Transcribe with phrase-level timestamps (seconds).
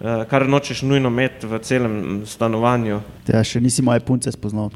[0.00, 3.00] uh, kar nočeš nujno imeti v celem stanovanju.
[3.28, 4.70] Ja, še nisi moje punce spoznal.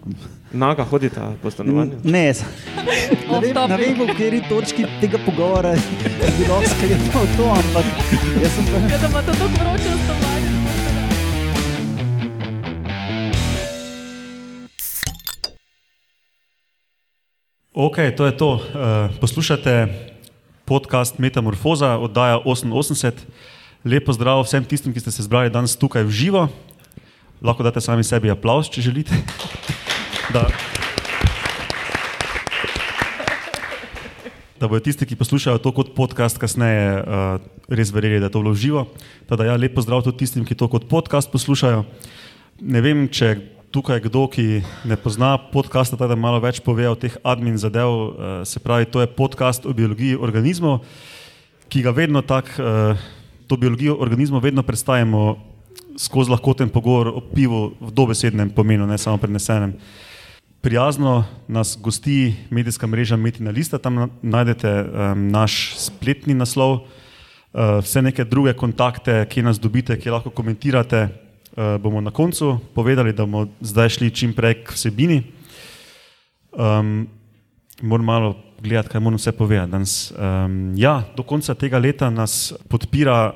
[0.53, 2.01] Naga hodita po stanovanju.
[2.05, 7.87] Ne, ne vem, v kateri točki tega pogovora je bilo sklepno to, ampak
[8.43, 8.83] jaz sem pa...
[8.87, 10.31] Ja, da ima to tako vroče v stanovanju.
[17.81, 18.51] Ok, to je to.
[18.55, 18.61] Uh,
[19.21, 19.87] poslušate
[20.65, 23.15] podcast Metamorfoza, oddaja 88.
[23.81, 26.43] Lepo zdrav vsem tistim, ki ste se zbrali danes tukaj v živo.
[27.41, 29.17] Lahko date sami sebi aplaus, če želite.
[30.31, 30.47] Da,
[34.61, 38.45] da bodo tisti, ki poslušajo to kot podcast, kasneje uh, res verjeli, da je to
[38.45, 38.85] bilo živo.
[39.27, 41.83] Teda, ja, lepo zdrav tudi tistim, ki to kot podcast poslušajo.
[42.63, 43.41] Ne vem, če
[43.75, 47.91] tukaj kdo, ki ne pozna podcasta, da malo več pove o teh admin zadev.
[47.91, 48.13] Uh,
[48.47, 50.85] se pravi, to je podcast o biologiji organizmov,
[51.67, 52.55] ki ga vedno tako.
[52.63, 53.19] Uh,
[53.51, 55.39] to biologijo organizma vedno predstavimo
[55.99, 59.73] skozi lahkoten pogovor o pivu v dobesednem pomenu, ne samo prenesenem.
[60.61, 68.03] Prijazno nas gosti medijska mreža Metina Lista, tam najdete um, naš spletni naslov, uh, vse
[68.03, 73.27] neke druge kontakte, ki nas dobite, ki lahko komentirate, uh, bomo na koncu povedali, da
[73.27, 75.25] bomo zdaj šli čim prej k vsebini.
[76.53, 77.09] Um,
[77.83, 79.71] moram malo gledati, kaj moram vse povedati.
[79.71, 83.33] Danes, um, ja, do konca tega leta nas podpira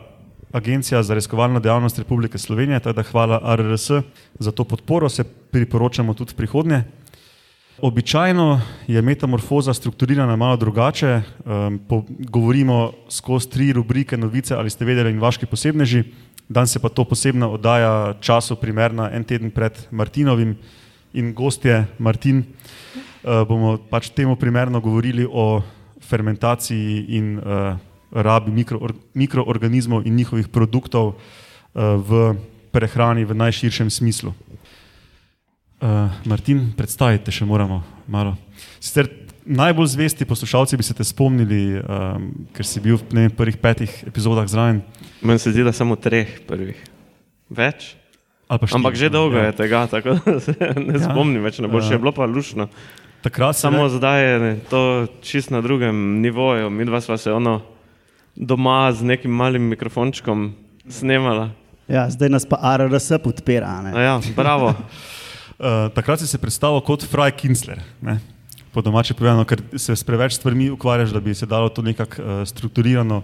[0.53, 3.91] Agencija za raziskovalno dejavnost Republike Slovenije, tako da hvala RRS
[4.39, 6.83] za to podporo, se priporočamo tudi v prihodnje.
[7.83, 11.23] Običajno je metamorfoza strukturirana malo drugače.
[11.45, 16.05] Um, po, govorimo skozi tri rubrike novice ali ste vedeli in vaški posebneži.
[16.49, 20.57] Danes se pa to posebno oddaja času primerna en teden pred Martinovim
[21.13, 22.39] in gostje Martin.
[22.39, 25.63] Uh, bomo pač temu primerno govorili o
[26.05, 27.77] fermentaciji in uh,
[28.13, 28.81] rabi mikro,
[29.15, 32.35] mikroorganizmov in njihovih produktov uh, v
[32.71, 34.35] prehrani v najširšem smislu.
[35.81, 38.37] Uh, Martin, predstavite še moramo malo.
[38.81, 39.09] Sicer
[39.45, 43.93] najbolj zvesti poslušalci bi se te spomnili, um, ker si bil v ne, prvih petih
[44.09, 44.81] epizodah zraven.
[45.21, 46.79] Meni se zdi, da samo treh prvih.
[47.53, 47.95] Več?
[48.49, 49.51] Ampak že dolgo ja.
[49.51, 51.05] je tega, tako da se ne ja.
[51.09, 52.69] spomnim več, ne bo še bilo pa lušno.
[53.25, 53.89] Takrat samo ne...
[53.89, 57.63] zdaj je to čist na drugem nivoju, mi dva sva se ono
[58.37, 60.53] doma z nekim malim mikrofončkom
[60.89, 61.49] snemala.
[61.89, 63.81] Ja, zdaj nas pa RRS podpira.
[63.97, 64.75] Ja, bravo.
[64.77, 67.81] uh, takrat si se predstavil kot Fraj Kinsler.
[68.05, 68.19] Ne?
[68.77, 72.23] Po domače povedano, ker se s preveč stvarmi ukvarjaš, da bi se dalo to nekako
[72.23, 73.23] uh, strukturirano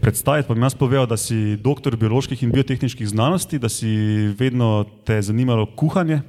[0.00, 0.48] predstaviti.
[0.48, 3.92] Pa mi jaz povedal, da si doktor bioloških in biotehničkih znanosti, da si
[4.38, 6.22] vedno te zanimalo kuhanje.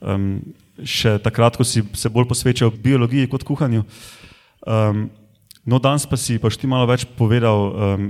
[0.00, 0.42] Um,
[0.84, 3.84] še takrat, ko si se bolj posvečal biologiji kot kuhanju.
[4.66, 5.08] Um,
[5.64, 8.06] No, danes pa si pač ti malo več povedal um,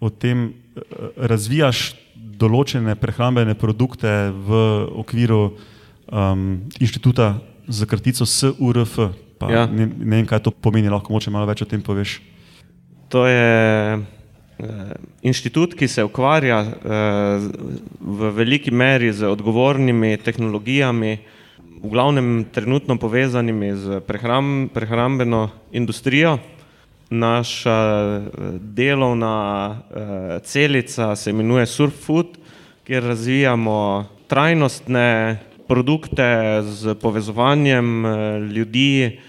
[0.00, 1.92] o tem, uh, razvijaš
[2.40, 4.60] določene prehrambene produkte v
[5.04, 7.36] okviru um, inštituta
[7.68, 8.96] za kratico SURF.
[9.44, 9.66] Ja.
[9.68, 12.16] Ne, ne vem, kaj to pomeni, lahko moče malo več o tem poveš.
[13.12, 17.46] To je uh, inštitut, ki se ukvarja uh,
[18.00, 21.18] v veliki meri z odgovornimi tehnologijami,
[21.84, 26.38] v glavnem trenutno povezanimi z prehram, prehrambeno industrijo
[27.12, 28.20] naša eh,
[28.58, 29.36] delovna
[29.68, 32.38] uh, celica se imenuje Surfood,
[32.84, 38.12] kjer razvijamo trajnostne produkte z povezovanjem uh,
[38.48, 39.20] ljudi,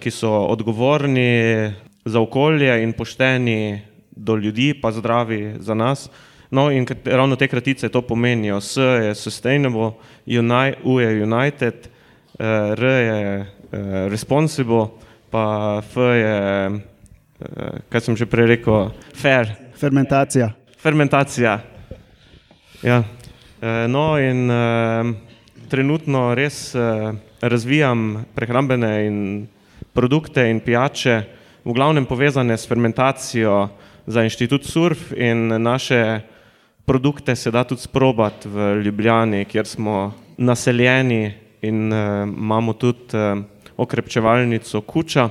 [0.00, 1.72] ki so odgovorni
[2.04, 3.80] za okolje in pošteni
[4.10, 6.06] do ljudi, pa zdravi za nas.
[6.50, 8.60] No, in ravno te kratice to pomenijo.
[8.60, 9.92] S je sustainable,
[10.84, 11.88] U je united,
[12.38, 13.46] uh, R je uh,
[14.10, 14.88] responsible
[15.30, 16.36] pa F je,
[17.40, 19.46] eh, kaj sem že prej rekel, fair.
[19.78, 20.50] Fermentacija.
[20.78, 21.62] Fermentacija.
[22.82, 23.04] Ja.
[23.62, 24.50] Eh, no, in
[25.70, 26.74] trenutno res
[27.40, 29.46] razvijam prehrambene in
[29.94, 31.22] produkte in pijače,
[31.64, 33.68] v glavnem povezane s fermentacijo
[34.06, 36.20] za inštitut Surf in naše
[36.90, 41.32] produkte se da tudi sprobati v Ljubljani, kjer smo naseljeni
[41.62, 43.44] in uh, imamo tudi uh,
[43.76, 45.28] okrepčevalnico Kuča,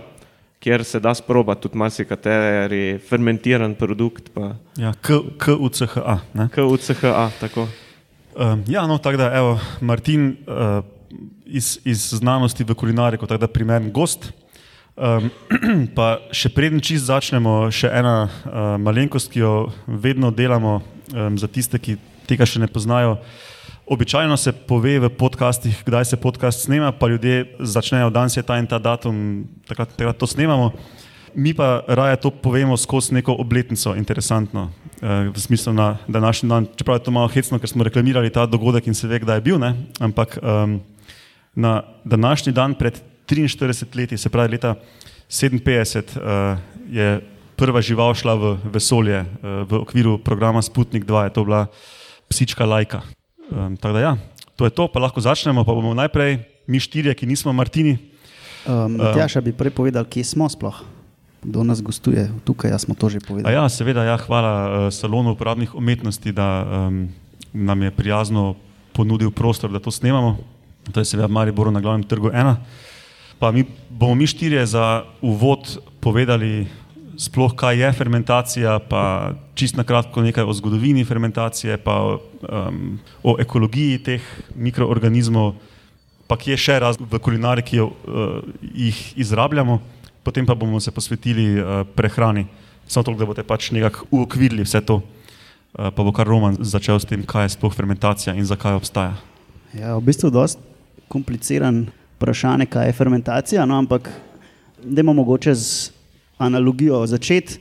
[0.59, 4.29] kjer se da sprobati tudi marsikateri fermentiran produkt.
[4.77, 4.93] Ja,
[5.39, 6.19] KUCHA.
[6.55, 7.67] KUCHA, tako.
[8.35, 10.83] Um, ja, no, tako da, evo, Martin uh,
[11.45, 14.31] iz, iz znanosti v kulinariko, tako da primern gost.
[14.95, 15.27] Um,
[15.97, 19.53] pa še preden čist začnemo, še ena uh, malenkost, ki jo
[19.87, 20.77] vedno delamo
[21.13, 21.97] um, za tiste, ki
[22.29, 23.17] tega še ne poznajo.
[23.89, 28.59] Običajno se pove v podcastih, kdaj se podcast snema, pa ljudje začnejo, da je ta
[28.61, 30.71] in ta datum, takrat, takrat to snemamo.
[31.33, 34.69] Mi pa raje to povemo skozi neko obletnico, interesantno,
[35.01, 36.67] eh, v smislu na današnji dan.
[36.75, 39.41] Čeprav je to malo hecno, ker smo reklamirali ta dogodek in se ve, kdaj je
[39.41, 39.73] bil, ne?
[39.99, 40.81] ampak um,
[41.55, 44.75] na današnji dan pred 43 leti, se pravi leta
[45.29, 46.57] 57, uh,
[46.89, 47.21] je
[47.59, 51.67] prva žival šla v vesolje uh, v okviru programa Sputnik 2, je to bila
[52.31, 53.03] psička lajka.
[53.51, 54.13] Um, tako da ja,
[54.55, 56.39] to je to, pa lahko začnemo, pa bomo najprej
[56.71, 57.99] mi štirje, ki nismo Martini.
[58.63, 60.79] Um, Tjaša bi prej povedal, kje smo sploh.
[61.43, 63.51] Kdo nas gostuje tukaj, jaz smo to že A povedali.
[63.51, 67.11] ja, seveda, ja, hvala uh, salonu uporabnih umetnosti, da um,
[67.51, 68.55] nam je prijazno
[68.95, 70.39] ponudil prostor, da to snemamo.
[70.91, 72.59] To je seveda v Mariboru na glavnem trgu ena.
[73.39, 76.67] Pa mi bomo mi štirje za uvod povedali
[77.19, 83.35] sploh, kaj je fermentacija, pa čist na kratko nekaj o zgodovini fermentacije, pa um, o
[83.39, 85.53] ekologiji teh mikroorganizmov,
[86.31, 87.91] pa kje še raz v kulinariki uh,
[88.61, 89.81] jih izrabljamo,
[90.23, 92.47] potem pa bomo se posvetili uh, prehrani.
[92.87, 95.01] Samo toliko, da boste pač nekako uokvirili vse to.
[95.03, 99.19] Uh, pa bo kar Roman začel s tem, kaj je sploh fermentacija in zakaj obstaja.
[99.75, 100.63] Ja, v bistvu je dosti
[101.11, 101.83] kompliciran
[102.15, 104.07] vprašanje, kaj je fermentacija, no, ampak
[104.79, 105.98] dajmo mogoče z
[106.39, 107.59] analogijo začeti.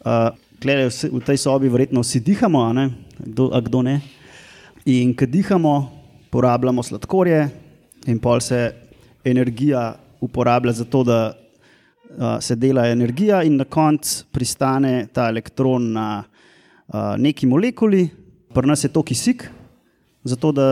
[0.00, 0.30] Uh,
[0.60, 2.90] Klede, v tej sobi verjetno vsi dihamo, a, ne?
[3.18, 4.00] kdo, a kdo ne.
[4.92, 5.74] In ko dihamo,
[6.30, 7.48] porabljamo sladkorje,
[8.06, 8.68] in pol se
[9.24, 15.92] energija uporablja za to, da uh, se dela energija, in na koncu pristane ta elektron
[15.92, 18.04] na uh, neki molekuli,
[18.54, 19.48] pri nas je to kisik,
[20.24, 20.68] zato da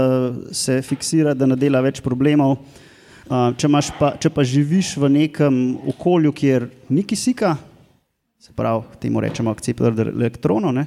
[0.53, 2.59] se fiksira, da ne dela več problemov.
[3.29, 5.57] Uh, če, pa, če pa živiš v nekem
[5.93, 7.59] okolju, kjer ni kisika,
[8.41, 10.87] se pravi, temu rečemo akceptor elektronov, ne,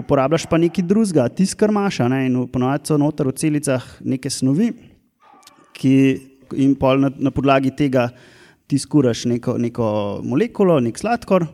[0.00, 4.32] uporabljaš pa nekaj drugega, tisto, kar imaš, ne, in ponovadi so noter v celicah neke
[4.32, 4.70] snovi,
[5.76, 5.92] ki
[6.56, 8.06] in pol na, na podlagi tega
[8.64, 9.90] ti skuraš neko, neko
[10.24, 11.44] molekulo, nek sladkor,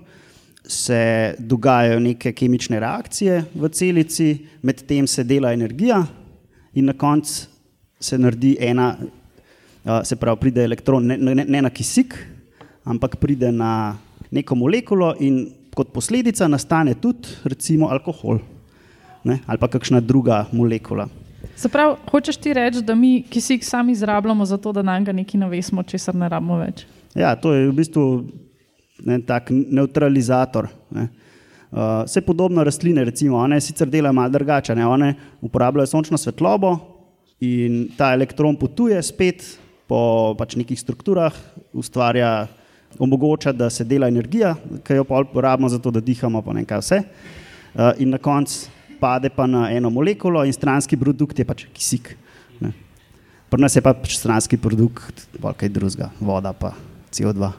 [0.63, 4.31] se dogajajo neke kemične reakcije v celici,
[4.63, 5.99] medtem se dela energija
[6.79, 7.51] in na koncu
[8.01, 8.95] se naredi ena,
[10.05, 12.17] se pravi, pride elektron ne, ne, ne na kisik,
[12.85, 13.97] ampak pride na
[14.31, 18.39] neko molekulo in kot posledica nastane tudi recimo alkohol
[19.25, 21.09] ne, ali pa kakšna druga molekula.
[21.57, 25.13] Se pravi, hočeš ti reči, da mi kisik sami izrabljamo za to, da nam ga
[25.13, 26.85] nekaj navesimo, česar ne rabimo več?
[27.15, 28.05] Ja, to je v bistvu
[29.07, 30.69] ne, tak neutralizator.
[30.95, 31.09] Ne.
[31.75, 36.77] Uh, vse podobno rastline, recimo, one sicer delajo malo drugače, ne, one uporabljajo sončno svetlobo
[37.45, 39.45] in ta elektron potuje spet
[39.89, 41.35] po pač nekih strukturah,
[41.73, 42.47] ustvarja,
[42.99, 44.55] omogoča, da se dela energija,
[44.87, 47.01] ki jo pa uporabimo za to, da dihamo, pa ne kaj vse.
[47.75, 48.71] Uh, in na koncu
[49.01, 52.15] pade pa na eno molekulo in stranski produkt je pač kisik.
[52.63, 52.71] Ne.
[53.51, 56.73] Pri nas je pa pač stranski produkt, pa kaj drugega, voda pa
[57.13, 57.51] CO2.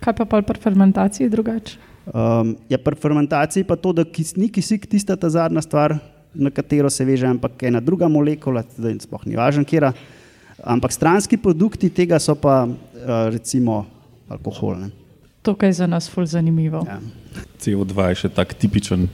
[0.00, 1.78] Kaj pa pri fermentaciji drugače?
[2.10, 5.98] Um, ja, pri fermentaciji pa to, da kis, ni kisik tista ta zadnja stvar,
[6.34, 9.92] na katero se veže, ampak ena druga molekula, da sploh ni važno, kera.
[10.64, 12.74] Ampak stranski produkti tega so pa uh,
[13.32, 13.86] recimo
[14.28, 14.76] alkohol.
[14.76, 14.88] Ne.
[15.42, 16.84] To je za nas ful zanimivo.
[16.84, 17.00] Ja.
[17.60, 19.08] CO2 je še tak tipičen.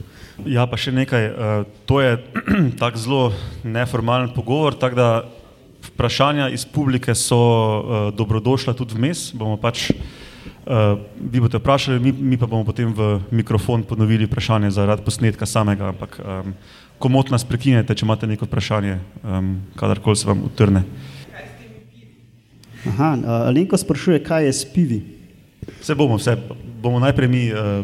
[0.45, 1.25] Ja, pa še nekaj.
[1.31, 2.19] Uh, to je
[2.83, 3.25] tako zelo
[3.63, 5.09] neformalen pogovor, tako da
[5.93, 9.31] vprašanja iz publike so uh, dobrodošla tudi vmes.
[9.37, 9.93] Bomo pač,
[10.67, 15.93] vi boste vprašali, mi, mi pa bomo potem v mikrofon ponovili vprašanje zaradi posnetka samega.
[15.95, 16.55] Ampak um,
[16.99, 20.83] komot nas prekinete, če imate neko vprašanje, um, kadarkoli se vam utrne.
[22.89, 25.01] Aha, uh, Alenko sprašuje, kaj je s pivi.
[25.81, 26.37] Vse bomo, vse
[26.83, 27.83] bomo najprej mi uh,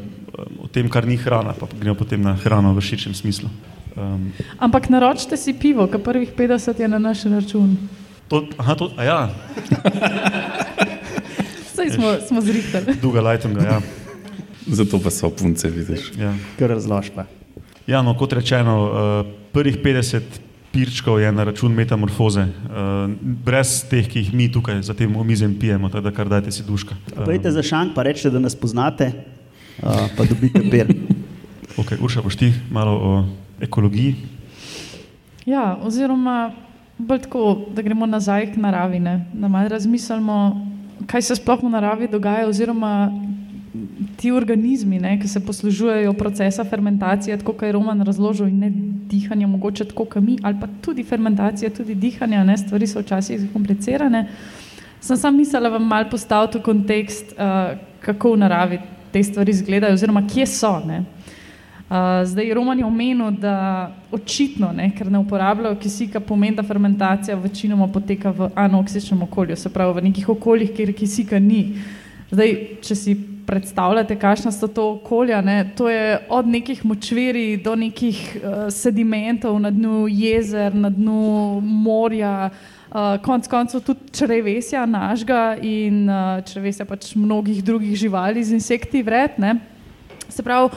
[0.62, 3.50] o tem, kar ni hrana, pa gremo potem na hrano v širšem smislu.
[3.97, 7.76] Um, Ampak naročite si pivo, ker prvih 50 je na naš račun.
[8.28, 9.18] to, aha, to, a ja,
[11.75, 12.94] Saj smo, smo zrihtali.
[13.02, 13.80] Duga Lightinga, ja.
[14.66, 16.12] Zato pa so punce, vidiš.
[16.18, 16.35] ja.
[16.59, 17.26] Kar razložba.
[17.87, 20.23] Ja, no, kot rečeno, uh, prvih 50
[20.73, 25.55] pirčkov je na račun metamorfoze, uh, brez teh, ki jih mi tukaj za tem omizjem
[25.61, 26.97] pijemo, tako da kar dajte si duška.
[27.25, 29.12] Pojdite za šank, pa rečete, da nas poznate,
[29.83, 30.93] uh, pa dobite per.
[31.73, 33.12] Okay, Urša, boš ti malo o
[33.64, 34.14] ekologiji?
[35.49, 36.52] Ja, oziroma
[36.99, 39.25] bolj tako, da gremo nazaj k naravi, ne?
[39.33, 40.67] da malo razmislimo,
[41.07, 43.09] kaj se sploh v naravi dogaja, oziroma
[44.17, 48.71] ti organizmi, ne, ki se poslužujejo procesa fermentacije, tako kot je Roman razložil, in ne
[49.09, 53.41] dihanja, mogoče tako kot mi, ali pa tudi fermentacija, tudi dihanja, ne, stvari so včasih
[53.41, 54.26] zakomplicirane.
[55.00, 58.79] Sem sam mislila vam mal postaviti v kontekst, uh, kako v naravi
[59.12, 60.76] te stvari izgledajo, oziroma kje so.
[60.87, 61.02] Ne.
[61.88, 63.57] Uh, zdaj, Roman je omenil, da
[64.12, 69.73] očitno, ne, ker ne uporabljajo kisika, pomeni, da fermentacija večinoma poteka v anoksičnem okolju, se
[69.73, 71.81] pravi v nekih okoljih, kjer kisika ni.
[72.31, 75.40] Zdaj, če si predstavljate, kakšna so to okolja.
[75.40, 75.70] Ne?
[75.76, 82.50] To je od nekih močveri do nekih uh, sedimentov na dnu jezer, na dnu morja,
[82.50, 89.02] uh, konc koncev tudi črevesja našega in uh, črevesja pač mnogih drugih živali z insekti
[89.02, 89.38] vred.
[89.38, 89.56] Ne?
[90.28, 90.70] Se pravi,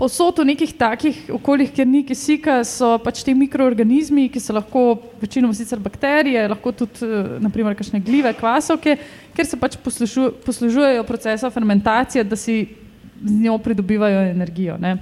[0.00, 4.94] Posod v nekih takih okoljih, kjer ni kisika, so pač ti mikroorganizmi, ki so lahko
[5.20, 8.94] večinoma sicer bakterije, lahko tudi eh, naprimer kakšne gljive, kvasovke,
[9.36, 12.62] ker se pač poslužu, poslužujejo procesa fermentacije, da si
[13.20, 14.78] z njo pridobivajo energijo.
[14.80, 14.94] Ne.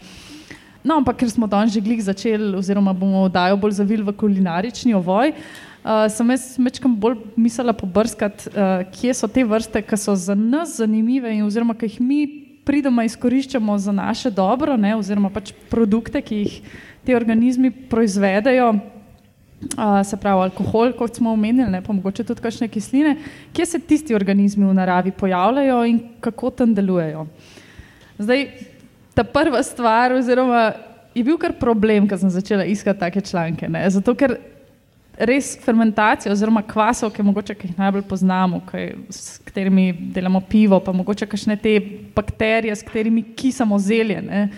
[0.83, 4.99] No, ampak ker smo danes že glih začeli, oziroma bomo dajo bolj zavil v kulinarični
[4.99, 10.19] ovoj, uh, sem jaz mečkam bolj mislila pobrskati, uh, kje so te vrste, ki so
[10.19, 15.31] za nas zanimive in oziroma ki jih mi pridoma izkoriščamo za naše dobro, ne, oziroma
[15.33, 16.57] pač produkte, ki jih
[17.09, 22.69] ti organizmi proizvedejo, uh, se pravi alkohol, kot smo omenili, ne, pa mogoče tudi kakšne
[22.69, 23.17] kisline,
[23.57, 27.25] kje se tisti organizmi v naravi pojavljajo in kako tam delujejo.
[28.19, 28.45] Zdaj,
[29.17, 30.69] ta prva stvar, oziroma
[31.15, 33.69] je bil kar problem, ko sem začela iskati take članke.
[33.73, 34.37] Ne, zato, ker
[35.19, 40.95] res fermentacija oziroma kvasovke, mogoče ki jih najbolj poznamo, kaj, s katerimi delamo pivo, pa
[40.95, 41.75] mogoče kakšne te
[42.15, 44.21] bakterije, s katerimi kisamo zelje.
[44.23, 44.49] Ne.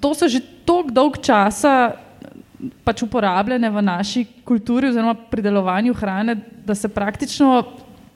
[0.00, 1.92] To so že tako dolg časa
[2.84, 7.62] pač uporabljene v naši kulturi oziroma pridelovanju hrane, da se praktično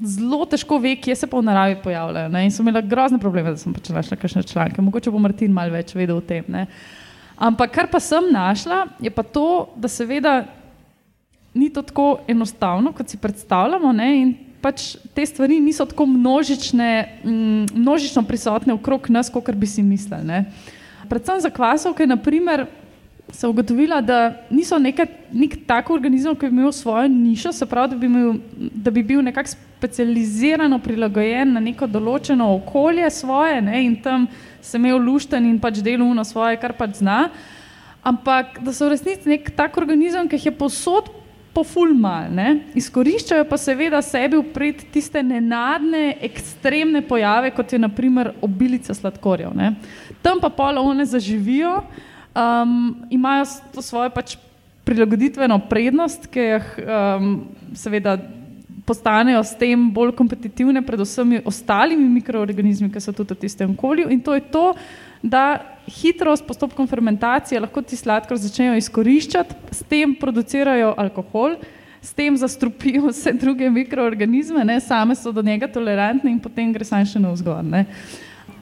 [0.03, 2.33] zelo težko ve, kje se pa v naravi pojavljajo.
[2.33, 2.47] Ne.
[2.47, 4.83] In so imeli grozne probleme, da sem pač našla kakšne članke.
[4.83, 6.49] Mogoče bo Martin malo več vedel o tem.
[6.49, 6.67] Ne.
[7.37, 10.43] Ampak kar pa sem našla, je pa to, da seveda
[11.55, 13.93] ni to tako enostavno, kot si predstavljamo.
[13.93, 14.09] Ne?
[14.21, 16.91] In pač te stvari niso tako množične,
[17.25, 20.25] mm, množično prisotne okrog nas, kot bi si mislili.
[20.25, 20.45] Ne?
[21.09, 22.67] Predvsem za kvasovke, naprimer,
[23.33, 27.95] sem ugotovila, da niso neka, nek tak organizem, ki bi imel svojo nišo, se pravi,
[27.95, 33.81] da bi, imel, da bi bil nekako specializirano prilagojen na neko določeno okolje svoje ne?
[33.85, 34.29] in tam
[34.63, 37.31] se imel lušten in pač delovno svoje, kar pač zna.
[38.03, 41.11] Ampak da so v resnici nek tak organizem, ki jih je posod
[41.55, 42.33] pofulmal,
[42.79, 49.53] izkoriščajo pa seveda sebi uprit tiste nenadne, ekstremne pojave, kot je naprimer obilica sladkorjev.
[49.57, 49.75] Ne?
[50.25, 51.83] Tam pa pol one zaživijo,
[52.33, 53.45] um, imajo
[53.75, 54.37] to svojo pač
[54.85, 57.35] prilagoditveno prednost, ki jih um,
[57.79, 58.17] seveda
[58.87, 64.11] postanejo s tem bolj kompetitivne pred vsemi ostalimi mikroorganizmi, ki so tudi v tistem okolju
[64.11, 64.65] in to je to,
[65.23, 71.57] da hitro s postopkom fermentacije lahko ti sladkor začnejo izkoriščati, s tem producirajo alkohol,
[72.03, 76.85] s tem zastrupijo vse druge mikroorganizme, ne, same so do njega tolerantne in potem gre
[76.85, 77.63] sanj še na vzgor.
[77.65, 77.85] Ne.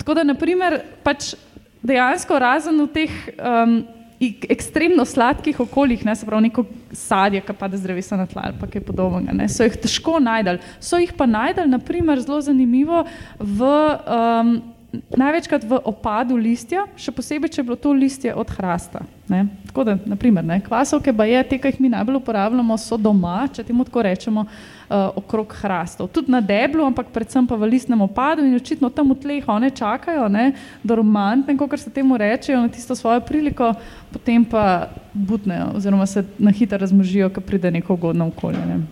[0.01, 1.35] Tako da, naprimer, pač
[1.83, 3.81] dejansko razen v teh um,
[4.21, 8.59] ekstremno sladkih okoljih, ne, se pravi neko sadje, ki pade z drevesa na tla ali
[8.61, 10.61] pa kaj podobnega, ne, so jih težko najdel.
[10.81, 13.07] So jih pa najdel, naprimer, zelo zanimivo
[13.39, 14.53] v um,
[14.93, 19.05] največkrat v opadu listja, še posebej, če je bilo to listje od hrasta.
[19.31, 19.45] Ne?
[19.69, 20.59] Tako da, naprimer, ne?
[20.65, 24.45] kvasovke, pa je te, ki jih mi najbolj uporabljamo, so doma, če temu tako rečemo,
[24.47, 26.11] uh, okrog hrastov.
[26.11, 29.71] Tudi na deblu, ampak predvsem pa v listnem opadu in očitno tam v tleh one
[29.71, 30.51] čakajo, ne?
[30.83, 33.71] dormantne, kot se temu rečejo, na tisto svojo priliko,
[34.11, 38.67] potem pa butnejo oziroma se na hitro razmožijo, ko pride neko ugodno okolje.
[38.67, 38.83] Ne?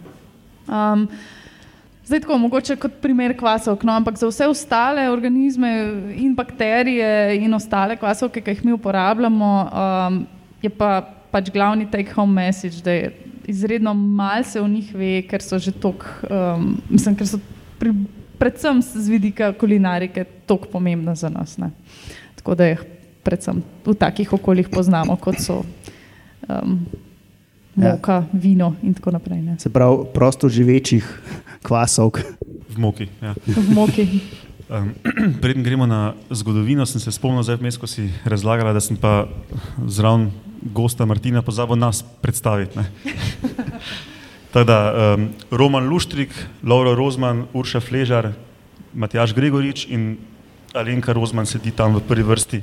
[0.68, 1.08] Um,
[2.08, 5.68] Zdaj, tako mogoče kot primer kvasovk, no, ampak za vse ostale organizme
[6.16, 10.16] in bakterije in ostale kvasovke, ki jih mi uporabljamo, um,
[10.62, 13.10] je pa pač glavni take home message, da je
[13.44, 17.42] izredno malo se o njih ve, ker so že tok, um, mislim, ker so
[17.76, 17.92] pri,
[18.40, 21.58] predvsem z vidika kulinarike tok pomembna za nas.
[21.60, 21.68] Ne.
[22.40, 22.86] Tako da jih
[23.20, 25.60] predvsem v takih okoljih poznamo, kot so.
[26.48, 26.80] Um,
[27.78, 28.26] moka, ja.
[28.32, 29.42] vino in tako naprej.
[29.42, 29.58] Ne.
[29.58, 31.06] Se pravi, prosto živečih
[31.62, 32.18] kvasov.
[32.68, 33.08] V moki.
[33.22, 33.34] Ja.
[33.46, 34.04] V moki.
[34.68, 34.92] Um,
[35.42, 39.28] Preden gremo na zgodovino, sem se spomnil, da si razlagala, da sem pa
[39.86, 40.30] zraven
[40.62, 42.78] gosta Martina pozabil nas predstaviti.
[44.54, 46.32] Tada, um, Roman Luštrik,
[46.64, 48.32] Laura Rozman, Urša Fležar,
[48.94, 50.16] Matjaš Gregorič in
[50.74, 52.60] Alenka Rozman sedi tam v prvi vrsti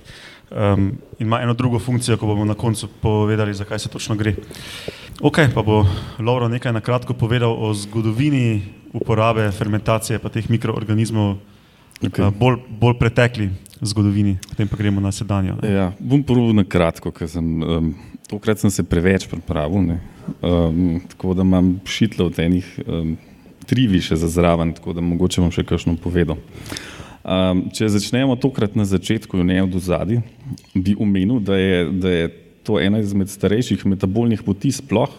[0.52, 4.36] um, in ima eno drugo funkcijo, ko bomo na koncu povedali, zakaj se točno gre.
[5.22, 5.86] Ok, pa bo
[6.20, 8.62] Laura nekaj na kratko povedal o zgodovini
[8.94, 11.38] uporabe fermentacije pa teh mikroorganizmov,
[12.02, 12.28] okay.
[12.28, 13.50] uh, bolj, bolj pretekli
[13.82, 15.58] zgodovini, potem pa gremo na sedanjo.
[15.64, 17.94] Ja, bom probil na kratko, ker sem um,
[18.30, 19.98] tokrat sem se preveč pripravil,
[20.42, 23.18] um, tako da imam šitlo od enih um,
[23.66, 26.38] tri više za zraven, tako da mogoče bom še kakšno povedal.
[27.26, 30.20] Um, če začnemo tokrat na začetku, ne od zadaj,
[30.78, 32.28] bi omenil, da je, da je
[32.66, 35.14] to ena izmed starejših metabolnih poti sploh,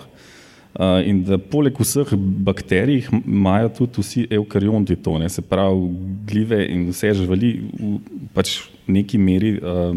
[0.77, 2.11] Uh, in da poleg vseh
[2.45, 5.87] bakterij imajo tudi vsi eukarionti to, ne, se pravi
[6.29, 7.95] gljive in vse živali v
[8.37, 9.97] pač neki meri uh,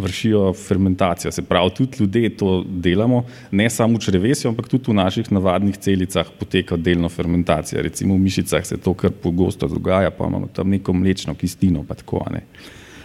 [0.00, 1.32] vršijo fermentacijo.
[1.32, 5.78] Se pravi, tudi ljudje to delamo, ne samo v črevesju, ampak tudi v naših navadnih
[5.78, 7.82] celicah poteka delno fermentacija.
[7.82, 11.84] Recimo v mišicah se to kar pogosto dogaja, pa imamo tam neko mlečno kistino.
[11.88, 12.46] Pa tako, ne.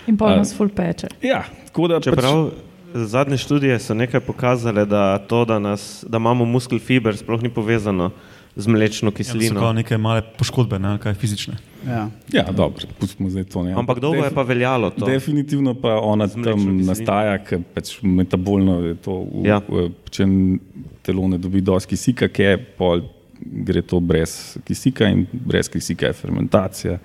[0.08, 1.08] In pa nas full peče.
[1.22, 2.50] Ja, tako da Čeprav
[2.94, 7.50] zadnje študije so nekaj pokazale, da to, da, nas, da imamo muskel fiber, sploh ni
[7.50, 8.12] povezano
[8.56, 9.60] z mlečno Ja, so kislino.
[9.60, 11.58] kao neke male poškodbe, ne, kaj fizične.
[11.86, 12.10] Ja.
[12.34, 13.64] Ja, dobro, pustimo zdaj to.
[13.64, 13.74] Ne.
[13.74, 15.06] Ampak dolgo je pa veljalo to.
[15.06, 16.86] Definitivno pa ona tam kislino.
[16.86, 19.62] nastaja, ker pač metabolno je to, v, Ja.
[20.10, 20.26] če
[21.04, 23.02] telo ne dobi dosti kisika, ki je pol.
[23.46, 24.32] Gre to brez
[24.64, 27.00] kisika, in brez kisika je fermentacija.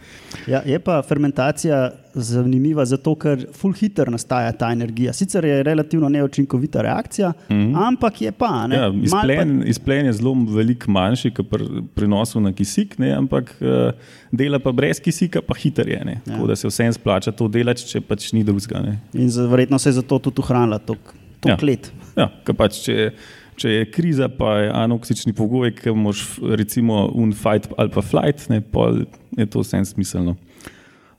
[0.47, 5.13] Ja, je pa fermentacija zanimiva zato, ker full hiter nastaja ta energija.
[5.13, 7.87] Sicer je relativno neučinkovita reakcija, mm -hmm.
[7.87, 8.67] ampak je pa.
[8.67, 13.55] Ne, Ja, izplen, izplen je zelo veliko manjši, kot pri prenosu na kisik, ne, ampak
[13.61, 13.93] uh,
[14.33, 16.05] dela pa brez kisika, pa hiter je.
[16.05, 16.21] Ne, Ja.
[16.27, 18.97] tako da se vsem splača to delati, če pač ni drugega.
[19.13, 21.13] In za- verjetno se je zato tudi ohranila toliko
[21.45, 21.57] Ja.
[21.63, 21.93] let.
[22.17, 23.11] Ja, ker pač, če,
[23.61, 26.25] če je kriza, pa je anoksični pogoj, ki moš
[26.57, 29.03] recimo un fight ali pa flight, ne, pol
[29.37, 30.37] je to vsem smiselno.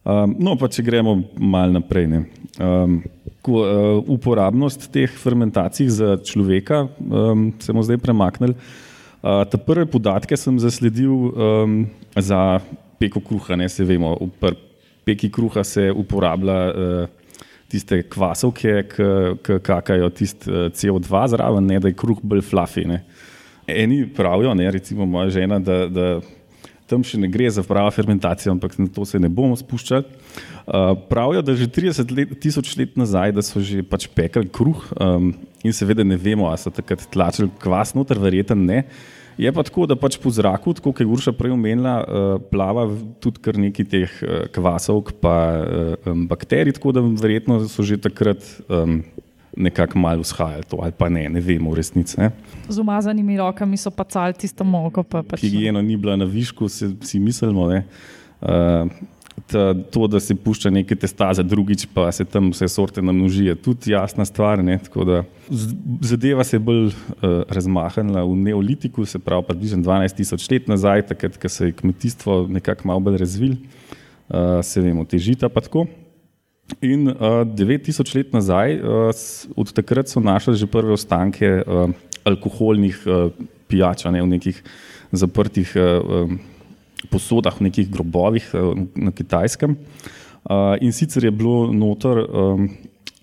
[0.01, 2.07] Um, no, pa če gremo malo naprej.
[2.09, 2.23] ne.
[2.57, 3.01] Um,
[3.45, 8.57] ko, uh, uporabnost teh fermentacij za človeka um, se bomo zdaj premaknili.
[9.21, 11.77] Uh, te prve podatke sem zasledil um,
[12.17, 12.59] za
[13.01, 13.57] peko kruha.
[13.61, 14.57] Ne, se vemo, pri
[15.05, 17.20] peki kruha se uporablja uh,
[17.71, 22.85] tiste kvasovke, ki kakajo tisti uh, CO2 zraven, ne, da je kruh bolj fluffy.
[22.89, 23.01] Ne.
[23.67, 26.07] Eni pravijo, ne, recimo moja žena, da, da
[26.91, 30.03] tam še ne gre za pravo fermentacijo, ampak na to se ne bomo spuščali.
[30.61, 34.83] Uh, pravijo, da že 30 let, tisoč let nazaj, da so že pač pekli kruh
[34.99, 35.31] um,
[35.63, 38.83] in seveda ne vemo, ali so takrat tlačili kvas noter, verjeten ne.
[39.37, 42.87] Je pa tako, da pač po zraku, tako kot je Urša prej omenila, uh, plava
[43.23, 47.99] tudi kar nekaj teh uh, kvasovk pa uh, um, bakterij, tako da verjetno so že
[48.01, 49.01] takrat um,
[49.57, 52.19] nekako malo vzhajali to, ali pa ne, ne vemo v resnici.
[52.19, 52.31] Ne.
[52.69, 55.03] Z umazanimi rokami so pa cali tisto moko.
[55.03, 57.67] Pa pač, Higiena ni bila na višku, se, si mislimo.
[57.67, 57.83] ne.
[58.41, 58.87] Uh,
[59.91, 63.91] to, da se pušča neke testaze, drugič pa se tam vse sorte namnoži, je tudi
[63.91, 64.63] jasna stvar.
[64.63, 65.23] Ne, tako da
[66.01, 66.93] zadeva se je bolj uh,
[67.49, 72.45] razmahnila v neolitiku, se pravi približno 12 tisoč let nazaj, takrat, ko se je kmetijstvo
[72.49, 73.57] nekako malo bolj razvilo,
[74.29, 75.87] uh, se vemo, te žita pa tako.
[76.81, 79.11] In uh, 9000 let nazaj, uh,
[79.55, 81.91] od takrat so našli že prve ostanke uh,
[82.23, 83.33] alkoholnih uh,
[83.67, 84.63] pijač, ne v nekih
[85.11, 86.39] zaprtih uh, um,
[87.09, 89.77] posodah, v nekih grobovih uh, na kitajskem.
[90.41, 92.69] Uh, in sicer je bilo notor um,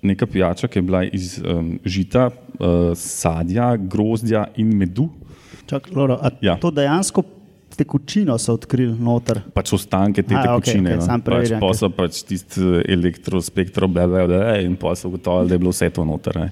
[0.02, 5.08] neka pijača, ki je bila iz um, žita, uh, sadja, grozdja in medu.
[5.66, 6.56] Čak, Loro, Ja.
[6.62, 7.22] To dejansko
[7.78, 9.42] tekočino so odkrili noter.
[9.54, 10.96] Pač ostanke te A, tekočine.
[10.96, 11.04] okej, no.
[11.06, 15.54] samo pač, preverjam, pa ker- so pač tisti elektrospektro, blablabla, in pa so ugotovili, da
[15.54, 16.38] je bilo vse to noter.
[16.38, 16.48] Ne.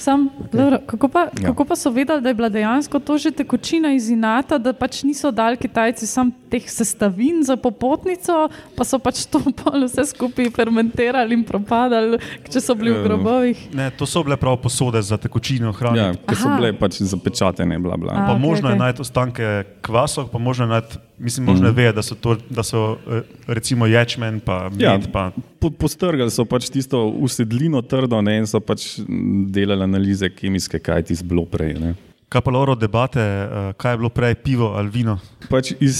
[0.00, 0.78] Sam, okay.
[0.86, 1.46] kako, pa, Ja.
[1.46, 5.02] kako pa so vedeli, da je bila dejansko to že tekočina iz inata, da pač
[5.02, 10.50] niso dali Kitajci sam teh sestavin za popotnico, pa so pač to pol vse skupaj
[10.50, 13.04] fermentirali in propadali, če so bili v Ja.
[13.04, 13.58] grobovih.
[13.72, 16.24] Ne, to so bile prav posode za tekočino Ja, hraniti.
[16.24, 18.12] ker so bile pač zapečatene, bla, bla.
[18.12, 18.80] A, Pa okej, možno je okej.
[18.80, 19.44] najti ostanke
[19.80, 23.22] kvasov, pa možno je najti, mislim, možno je vedeti, da so to, da so eh,
[23.46, 24.98] recimo ječmen, pa med, Ja.
[25.12, 25.30] pa
[25.60, 30.78] Po, postrgali so pač tisto usedlino trdo ne, in so pač m, delali analize kemijske,
[30.80, 31.74] kaj ti zblo prej.
[31.80, 31.94] Ne.
[32.30, 35.16] kaj pa loro debate, eh, kaj je bilo prej, pivo ali vino.
[35.50, 35.98] Pač iz,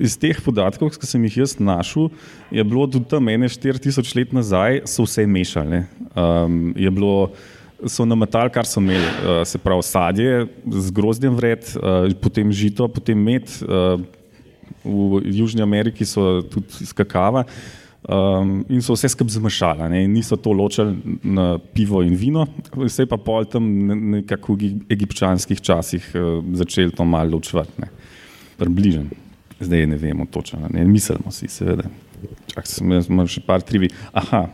[0.00, 2.08] iz teh podatkov, ki sem jih jaz našel,
[2.50, 5.68] je bilo tudi tam ene 4000 let nazaj, so vse mešali.
[5.68, 5.82] ne.
[6.16, 7.30] Um, je bilo,
[7.84, 12.88] so nametali, kar so imeli, uh, se pravi sadje z grozdjem vred, uh, potem žito,
[12.88, 13.44] potem med.
[14.86, 17.44] V Južni Ameriki so tudi iz kakava.
[18.06, 20.92] Um, in so vse skupaj zmešali, ne, niso to ločili
[21.26, 22.44] na pivo in vino,
[22.78, 27.72] vse pa pol tam ne- nekako v egi- egipčanskih časih uh, začeli to malo ločevati.
[27.82, 27.88] ne.
[28.56, 29.10] Približno.
[29.58, 31.88] Zdaj ne vemo točno, ne mislimo si, seveda.
[32.54, 32.64] Čak,
[33.08, 33.90] imam še par trivi.
[34.12, 34.46] Aha,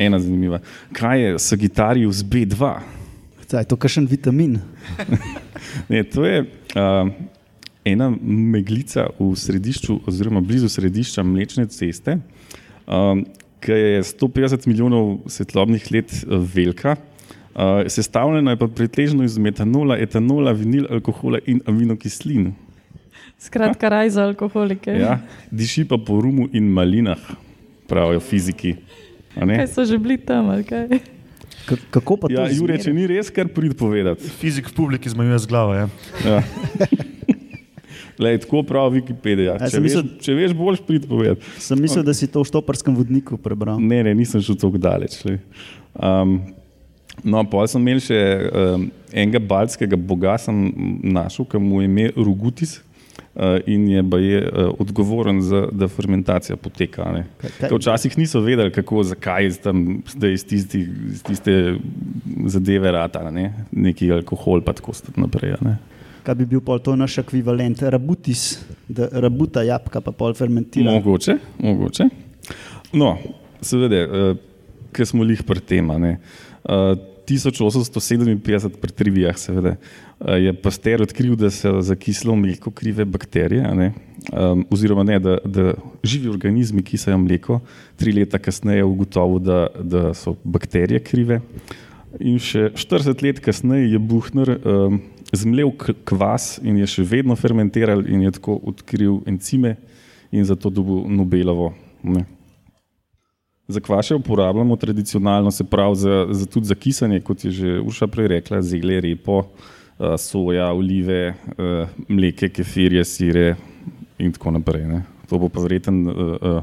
[0.00, 0.58] ena zanimiva.
[0.92, 2.56] Kaj je Sagittarius B2?
[3.46, 4.58] Zdaj, to je kakšen vitamin.
[5.88, 7.08] Ne, to je uh,
[7.84, 12.18] ena meglica v središču, oziroma blizu središča Mlečne ceste,
[12.86, 13.24] um,
[13.60, 16.96] ki je 150 milijonov svetlobnih let eh, velika.
[17.50, 22.52] Uh, sestavljena je pa pretežno iz metanola, etanola, vinil, alkohola in aminokislin.
[23.40, 24.94] Skratka, raj za alkoholike.
[24.94, 25.18] Ja,
[25.50, 27.18] diši pa po rumu in malinah,
[27.88, 28.76] pravijo fiziki.
[29.34, 29.58] A ne?
[29.58, 30.48] Kaj so že bili tam?
[30.54, 31.00] ali kaj?
[31.66, 32.38] K kako pa to?
[32.38, 34.30] Ja, Jure, če ni res, kar prid povedati.
[34.40, 35.74] Fizik v publiki zmajuje z glavo.
[35.74, 35.88] Ja.
[36.24, 36.40] Ja.
[38.20, 39.54] Lej, tako pravi Wikipedija.
[39.54, 41.40] Ja, Če, sem veš, mislil- če veš, boš prid povedati.
[41.58, 43.80] Sem mislil, da si to v štoparskem vodniku prebral.
[43.80, 45.16] Ne, ne, nisem šel tako daleč.
[45.24, 45.38] lej.
[45.94, 46.36] Um,
[47.22, 48.20] no, pa sem imel še
[48.52, 50.54] um, enega baltskega boga, sem
[51.02, 52.78] našel, ki mu je ime Rugutis.
[53.30, 57.04] Uh, in je, je uh, odgovoren za to, da fermentacija poteka.
[57.12, 57.20] ne.
[57.38, 61.54] kaj- Včasih niso vedeli, kako, zakaj iz tam, zdaj iz, tisti, iz tiste
[62.46, 63.52] zadeve rata, ne?
[63.70, 65.52] neki alkohol, pa tako naprej.
[65.52, 65.76] a Ne?
[66.24, 67.82] Kaj bi bil pol to naš ekvivalent?
[67.82, 70.92] Rabutis, da rabuta jabka pa pol fermentira.
[70.92, 72.08] Mogoče, mogoče.
[72.92, 73.14] No,
[73.64, 74.34] seveda, uh,
[74.92, 75.94] ker smo jih pri tem.
[76.00, 76.18] ne.
[76.64, 76.98] Uh,
[77.30, 83.74] 1857 pri trivijah, seveda, uh, je Pasteur odkril, da se za kislo mleko krive bakterije,
[83.74, 83.92] ne,
[84.32, 87.60] um, oziroma ne, da, da živi organizmi kisajo mleko.
[87.96, 91.40] Tri leta kasneje je ugotovil, da, da so bakterije krive.
[92.18, 94.98] In še 40 let kasneje je Buhner um,
[95.30, 95.70] zmlel
[96.04, 99.76] kvas in je še vedno fermentiral in je tako odkril encime
[100.34, 101.70] in zato dobil Nobelovo.
[102.02, 102.24] Ne.
[103.70, 108.10] Za kvaše uporabljamo tradicionalno, se pravi za, za tudi za kisanje, kot je že Urša
[108.10, 113.54] prej rekla, zelje, repo, uh, soja, olive, uh, mleke, kefirje, sire
[114.18, 114.88] in tako naprej.
[114.90, 115.04] Ne.
[115.30, 116.62] To bo pa verjeten uh, uh,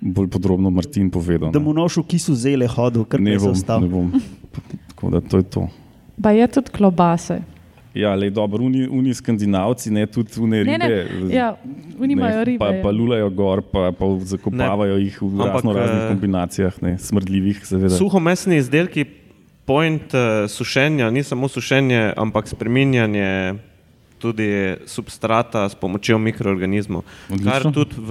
[0.00, 1.50] bolj podrobno Martin povedal.
[1.50, 1.64] Da ne.
[1.64, 3.80] mu noš v kisu zele hodil, kar ne ne bom, zaostal.
[3.80, 4.12] ne bom.
[4.92, 5.68] Tako da to je to.
[6.22, 7.42] Pa je tudi klobase.
[7.96, 10.88] Ja, le dobro, uni, uni skandinavci, ne tudi une Ne, ribe.
[11.24, 11.56] ne, ja,
[12.00, 12.60] oni imajo ribe.
[12.60, 16.98] Pa, pa lulajo gor, pa, pa zakopavajo jih v Ampak, razno raznih eh, kombinacijah, ne,
[16.98, 17.96] smrdljivih, seveda.
[17.96, 19.06] Suhomesni izdelki,
[19.64, 23.54] point uh, sušenja, ni samo sušenje, ampak spreminjanje
[24.18, 24.48] tudi
[24.86, 27.02] substrata s pomočjo mikroorganizmov.
[27.28, 27.50] Odlično.
[27.52, 28.10] Kar tudi v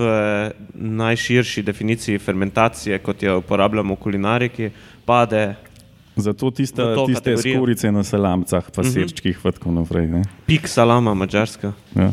[0.76, 4.70] najširši definiciji fermentacije, kot jo uporabljamo v kulinariki,
[5.06, 5.56] pade
[6.18, 7.56] Zato tiste, tiste kategorijo.
[7.56, 8.90] skorice na salamcah, pa Mhm.
[8.90, 10.08] sirčkih, pa tako naprej.
[10.08, 10.22] Ne.
[10.46, 11.74] pik salama, mačarska.
[11.94, 12.12] Ja,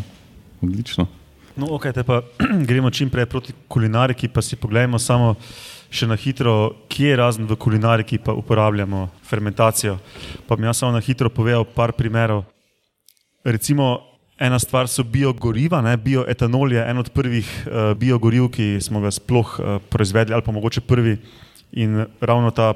[0.62, 1.06] odlično.
[1.54, 2.22] No, ok, te pa
[2.68, 5.34] gremo čim prej proti kulinariki, pa si pogledamo samo
[5.90, 6.54] še na hitro,
[6.88, 9.98] kje razen v kulinariki pa uporabljamo fermentacijo.
[10.48, 12.44] Pa bi jaz samo na hitro povedal par primerov.
[13.44, 14.00] Recimo,
[14.38, 15.96] ena stvar so biogoriva, ne?
[15.96, 20.54] bioetanol je en od prvih uh, biogoriv, ki smo ga sploh uh, proizvedli, ali pa
[20.54, 21.16] mogoče prvi.
[21.72, 22.74] In ravno ta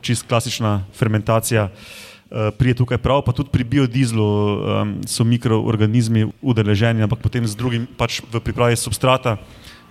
[0.00, 7.02] čist klasična fermentacija uh, prije tukaj prav, pa tudi pri biodizlu um, so mikroorganizmi udeleženi,
[7.02, 9.38] ampak potem z drugim, pač v pripravi substrata,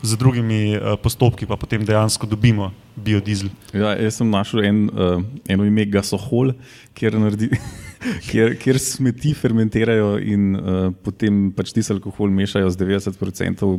[0.01, 3.49] z drugimi uh, postopki pa potem dejansko dobimo biodizel.
[3.73, 6.53] Ja, jaz sem našel en, uh, eno ime gasohol,
[6.93, 7.49] kjer, naredi,
[8.29, 13.77] kjer, kjer smeti fermentirajo in uh, potem pač tisti alkohol mešajo z 90% uh,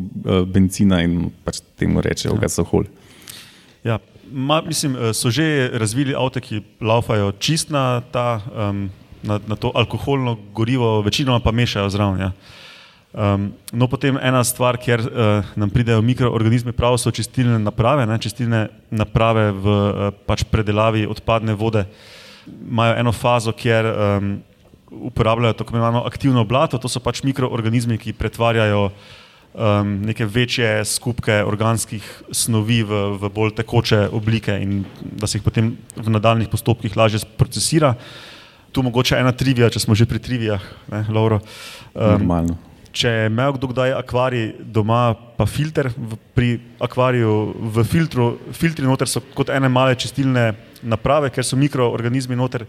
[0.48, 2.46] benzina in pač temu rečejo ja.
[2.46, 2.88] gasohol.
[3.86, 3.98] Ja,
[4.32, 8.90] ma, mislim, eh, so že razvili avto, ki laufajo čist na, ta, um,
[9.22, 12.20] na, na to alkoholno gorivo, večinoma pa mešajo zraven.
[12.20, 12.32] Ja.
[13.08, 18.06] Um, no, potem ena stvar, kjer uh, nam pridejo mikroorganizmi, prav so čistilne naprave.
[18.06, 21.86] Ne, čistilne naprave v uh, pač predelavi odpadne vode
[22.70, 24.34] imajo eno fazo, kjer um,
[25.10, 31.42] uporabljajo tako imenovano aktivno blato, to so pač mikroorganizmi, ki pretvarjajo um, neke večje skupke
[31.44, 36.96] organskih snovi v, v bolj tekoče oblike in da se jih potem v nadaljnih postopkih
[36.96, 37.94] lažje procesira.
[38.72, 41.40] Tu mogoče ena trivija, če smo že pri trivijah, ne, Lauro.
[41.94, 42.67] Um, Normalno.
[42.92, 46.48] Če je imel kdo kdaj akvarij doma, pa filter v, pri
[46.82, 47.32] akvariju,
[47.74, 52.64] v filtru, filtri noter so kot ene male čistilne naprave, ker so mikroorganizmi noter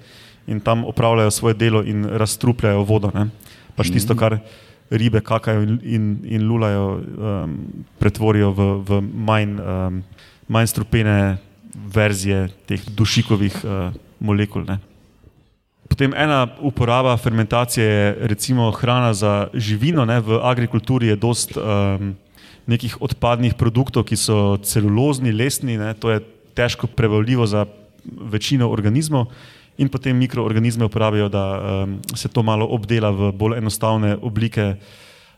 [0.50, 3.12] in tam opravljajo svoje delo in razstrupljajo vodo.
[3.16, 3.30] Ne.
[3.78, 4.40] Pač tisto, kar
[4.90, 7.56] ribe kakajo in, in, in lulajo, um,
[8.02, 10.02] pretvorijo v, v manj, um,
[10.50, 11.18] manj strupene
[11.94, 14.66] verzije teh dušikovih uh, molekul.
[14.68, 14.80] Ne.
[15.90, 20.06] Potem ena uporaba fermentacije je recimo hrana za živino.
[20.06, 20.20] Ne?
[20.22, 22.14] V agrikulturi je dost um,
[22.70, 25.94] nekih odpadnih produktov, ki so celulozni, lesni, ne?
[25.98, 26.22] to je
[26.54, 27.66] težko prevaljivo za
[28.06, 29.28] večino organizmov.
[29.80, 34.76] In potem mikroorganizme uporabijo, da um, se to malo obdela v bolj enostavne oblike,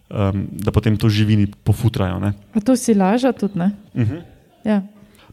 [0.09, 2.19] um, da potem to živini pofutrajo.
[2.19, 2.33] Ne?
[2.53, 3.71] A to si laža tudi, ne?
[3.93, 4.21] Uh -huh.
[4.65, 4.81] Ja.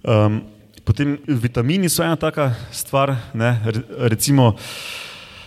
[0.05, 0.43] Um,
[0.85, 3.17] potem vitamini so ena taka stvar.
[3.35, 3.61] Ne?
[3.65, 4.55] Re, recimo,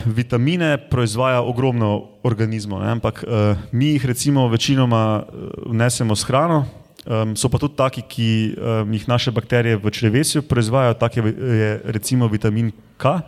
[0.05, 2.91] vitamine proizvaja ogromno organizmov, ne?
[2.91, 6.65] ampak uh, mi jih recimo večinoma uh, vnesemo s hrano.
[7.01, 11.23] Um, so pa tudi taki, ki um, jih naše bakterije v črevesju proizvajajo, tak je,
[11.85, 13.21] recimo vitamin K.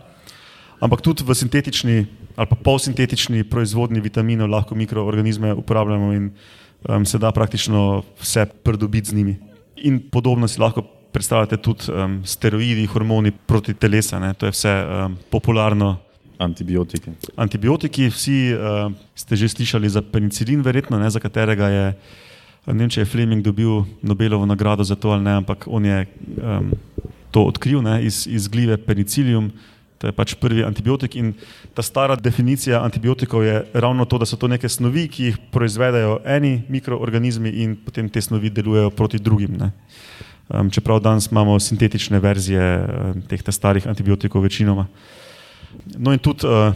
[0.78, 2.06] Ampak tudi v sintetični
[2.36, 6.30] ali pa polsintetični proizvodni vitaminov lahko mikroorganizme uporabljamo in
[6.88, 9.36] um, se da praktično vse pridobiti z njimi.
[9.76, 10.82] In podobno si lahko
[11.12, 16.03] predstavljate tudi um, steroidi, hormoni proti telesu, to je vse um, popularno.
[16.38, 17.10] Antibiotiki.
[17.36, 21.84] Antibiotiki, vsi uh, ste že slišali za penicilin, verjetno, ne, za katerega je,
[22.66, 26.06] ne vem, če je Fleming dobil Nobelovo nagrado za to ali ne, ampak on je
[26.42, 26.72] um,
[27.30, 29.52] to odkril ne, iz, iz glive penicilium.
[30.02, 31.32] To je pač prvi antibiotik in
[31.72, 36.18] ta stara definicija antibiotikov je ravno to, da so to neke snovi, ki jih proizvedajo
[36.28, 39.56] eni mikroorganizmi in potem te snovi delujejo proti drugim.
[39.64, 44.90] Um, čeprav danes imamo sintetične verzije um, teh starih antibiotikov večinoma.
[45.98, 46.74] No in tudi uh,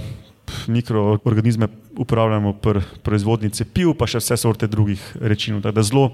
[0.67, 5.53] mikroorganizme uporabljamo pri proizvodnji cepiv, pa še vse sorte drugih reči.
[5.63, 6.05] Tako da zelo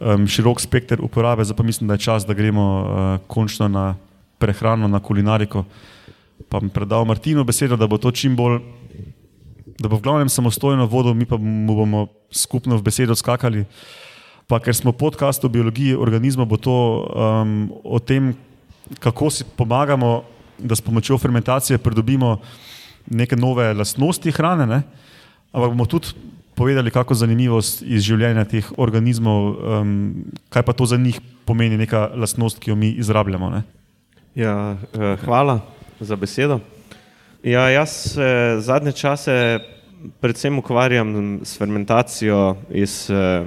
[0.00, 2.88] um, širok spekter uporabe, zato mislim, da je čas, da gremo uh,
[3.26, 3.94] končno na
[4.38, 5.64] prehrano, na kulinariko.
[6.48, 8.60] Pa bom predal Martinu besedo, da bo to čim bolj,
[9.78, 13.66] da bo v glavnem samostojno vodil, mi pa mu bomo skupno v besedo skakali.
[14.48, 18.32] Pa ker smo podcast o biologiji organizma, bo to um, o tem,
[19.02, 20.24] kako si pomagamo
[20.58, 22.38] da s pomočjo fermentacije pridobimo
[23.10, 24.82] neke nove lastnosti hrane, ne?
[25.52, 26.08] ampak bomo tudi
[26.54, 29.92] povedali, kako zanimivost iz življenja teh organizmov, um,
[30.50, 33.62] kaj pa to za njih pomeni, neka lastnost, ki jo mi izrabljamo.
[34.34, 35.60] Ja, eh, hvala
[36.00, 36.60] za besedo.
[37.42, 39.60] Ja, jaz se zadnje čase
[40.20, 43.46] predvsem ukvarjam s fermentacijo iz eh,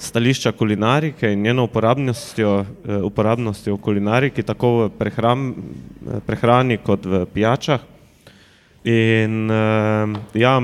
[0.00, 7.04] stališča kulinarike in njeno uporabnostjo, eh, uporabnostjo v kulinariki, tako v prehran, eh, prehrani kot
[7.04, 7.80] v pijačah.
[8.84, 10.60] In eh, ja,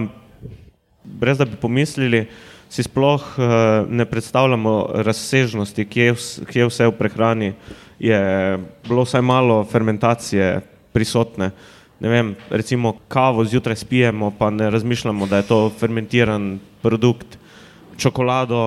[1.04, 2.26] brez da bi pomislili,
[2.68, 3.22] si sploh
[3.88, 6.14] ne predstavljamo razsežnosti, kje,
[6.50, 7.52] kje vse v prehrani
[7.98, 8.18] je
[8.88, 10.60] bilo vsaj malo fermentacije
[10.92, 11.50] prisotne.
[12.00, 17.35] Ne vem, recimo kavo zjutraj spijemo, pa ne razmišljamo, da je to fermentiran produkt
[17.96, 18.58] čokolado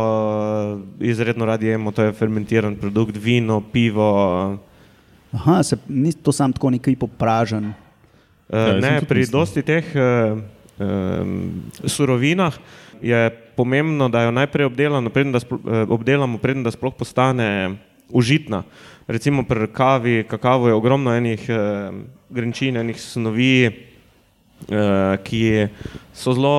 [1.00, 4.58] izredno radi jemo, to je fermentiran produkt, vino, pivo.
[5.32, 7.74] Aha, se, ni to sam tako nekaj popražen.
[8.50, 9.32] Uh, ne, pri mislim.
[9.32, 10.40] dosti teh uh,
[10.82, 11.52] um,
[11.86, 12.58] surovinah
[13.02, 17.78] je pomembno, da jo najprej obdelamo, preden da, splo, uh, obdelamo, preden da sploh postane
[18.10, 18.64] užitna.
[19.08, 21.96] Recimo pri kavi, kakavo je ogromno enih uh,
[22.30, 25.68] grenčin, enih snovi, uh, ki
[26.14, 26.58] so zelo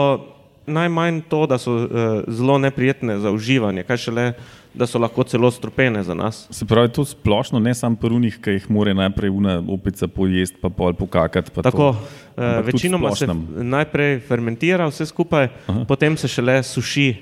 [0.70, 1.88] najmanj to, da so uh,
[2.28, 4.33] zelo neprijetne za uživanje, kaj šele,
[4.74, 6.46] da so lahko celo strupene za nas.
[6.50, 10.70] Se pravi, to splošno, ne samo prvunih, ki jih mora najprej una opica pojesti, pa
[10.70, 11.50] pol pokakati.
[11.54, 15.85] Pa Tako, uh, večinoma se najprej fermentira vse skupaj, Aha.
[15.88, 17.14] potem se šele suši,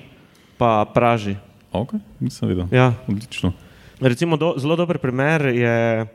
[0.58, 1.36] pa praži.
[1.72, 2.66] Ok, nisem videl.
[2.72, 2.92] Ja.
[3.08, 3.52] Odlično.
[4.00, 6.06] Recimo, do, zelo dober primer je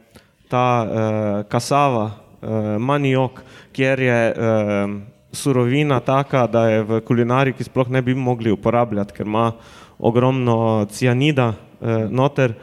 [0.47, 3.41] ta uh, kasava, uh, manijok,
[3.73, 5.01] kjer je uh,
[5.33, 9.51] surovina taka, da je v kulinariki sploh ne bi mogli uporabljati, ker ima
[9.99, 12.53] ogromno cianida eh, noter.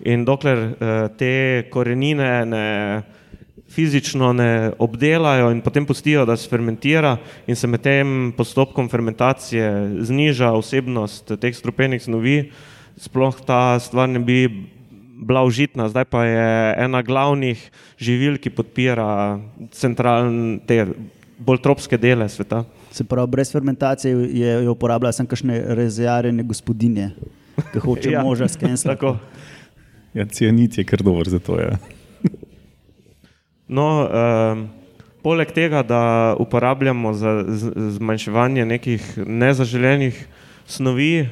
[0.00, 1.32] In dokler eh, te
[1.70, 2.66] korenine ne
[3.70, 7.16] fizično ne obdelajo in potem pustijo, da se fermentira
[7.46, 9.68] in se med tem postopkom fermentacije
[10.08, 12.50] zniža vsebnost teh strupenih snovi,
[12.98, 14.48] sploh ta stvar ne bi
[15.20, 17.60] bila užitna, zdaj pa je ena glavnih
[18.00, 19.38] živil, ki podpira
[19.70, 20.86] centralne te
[21.40, 22.64] bolj tropske dele sveta.
[22.92, 27.10] Se pravi, brez fermentacije je, je uporabljala sem kakšne rezervne gospodinje,
[27.72, 29.14] ki hoče ja, moža skenirati.
[30.14, 31.58] Ja, cianit je kar dober za to.
[31.60, 31.78] Ja.
[33.68, 34.66] no, um,
[35.22, 37.44] poleg tega, da uporabljamo za
[37.96, 40.26] zmanjševanje nekih nezaželenih
[40.66, 41.28] snovi uh,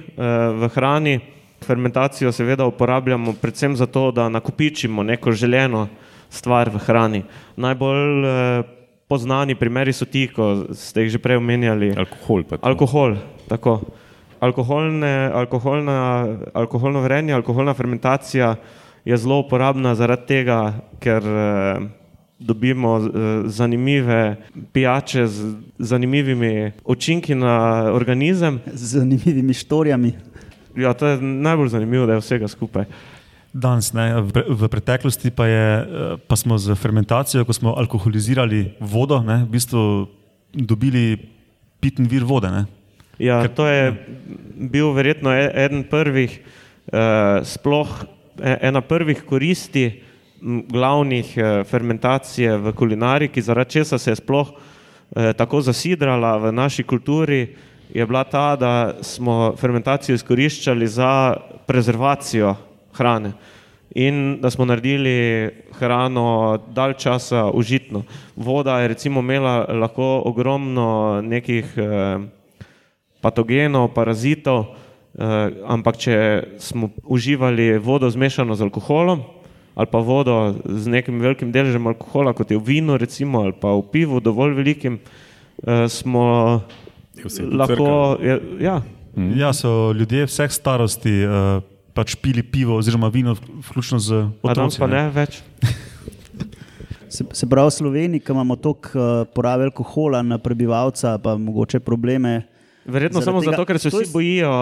[0.62, 1.18] v hrani,
[1.66, 5.88] fermentacijo seveda uporabljamo predvsem zato, da nakupičimo neko želeno
[6.30, 7.22] stvar v hrani.
[7.56, 8.77] Najbolj uh,
[9.08, 11.94] poznani primeri so ti, ko ste jih že prej omenjali.
[11.96, 12.44] Alkohol.
[12.60, 13.16] Alkohol,
[13.48, 13.80] tako.
[14.38, 15.98] Alkoholne, alkoholna,
[16.54, 18.54] alkoholno vrenje, alkoholna fermentacija
[19.04, 20.58] je zelo uporabna zaradi tega,
[21.02, 21.80] ker eh,
[22.38, 23.08] dobimo eh,
[23.50, 24.36] zanimive
[24.72, 28.60] pijače z zanimivimi učinki na organizem.
[28.66, 30.12] Z zanimivimi štorjami.
[30.76, 32.84] Ja, to je najbolj zanimivo, da je vsega skupaj.
[33.58, 35.66] Danes, ne, v, v preteklosti pa, je,
[36.30, 39.82] pa smo z fermentacijo, ko smo alkoholizirali vodo, ne, v bistvu
[40.54, 41.18] dobili
[41.82, 42.50] pitni vir vode.
[42.54, 42.66] Ne.
[43.18, 43.94] Ja, Ker, to je ja.
[44.70, 47.90] bil verjetno e, eden prvih, eh, sploh
[48.38, 50.06] e, ena prvih koristi
[50.68, 56.82] glavnih eh, fermentacije v kulinariki, zaradi česa se je sploh eh, tako zasidrala v naši
[56.82, 57.56] kulturi,
[57.94, 62.54] je bila ta, da smo fermentacijo izkoriščali za prezervacijo
[62.98, 63.32] hrane
[63.94, 68.02] in da smo naredili hrano dalj časa užitno.
[68.36, 72.18] Voda je recimo imela lahko ogromno nekih eh,
[73.20, 79.22] patogenov, parazitov, eh, ampak če smo uživali vodo zmešano z alkoholom
[79.78, 83.70] ali pa vodo z nekim velikim deležem alkohola, kot je v vinu, recimo, ali pa
[83.78, 84.98] v pivu, dovolj velikim,
[85.62, 86.62] eh, smo
[87.38, 88.18] lahko.
[88.18, 88.82] Je, ja,
[89.36, 91.62] Ja, so ljudje vseh starosti uh,
[91.98, 94.08] pač pili pivo oziroma vino, vključno z
[94.40, 94.78] otroci.
[94.78, 95.42] pa ne več.
[97.08, 101.80] Se, se pravi, v Sloveniji, ki imamo toliko uh, porabe alkohola na prebivalca, pa mogoče
[101.80, 102.42] probleme.
[102.86, 104.52] Verjetno samo tega- zato, ker se to je vsi bojijo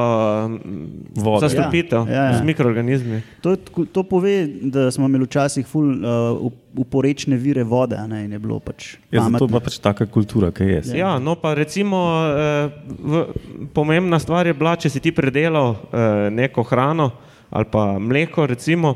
[1.16, 1.40] Vode.
[1.42, 2.37] zastopitev Ja, ja, ja.
[2.37, 3.18] z mikroorganizmi.
[3.40, 4.33] To, je to pove,
[4.64, 6.38] da smo imeli včasih ful uh,
[6.77, 7.96] uporečne vire vode.
[7.96, 9.49] a Ne, in je bilo pač Ja, zato pametno.
[9.51, 10.83] pa pač taka kultura, ki je.
[10.85, 10.99] saj.
[10.99, 13.27] Ja, no pa recimo, eh, v,
[13.72, 15.99] pomembna stvar je bila, če si ti predelal eh,
[16.33, 17.11] neko hrano
[17.51, 18.95] ali pa mleko, recimo,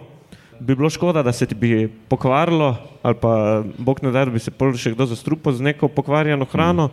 [0.60, 4.38] bi bilo škoda, da se ti bi pokvarilo ali pa bog ne da, da bi
[4.38, 6.90] se pol še kdo zastrupil z neko pokvarjeno hrano.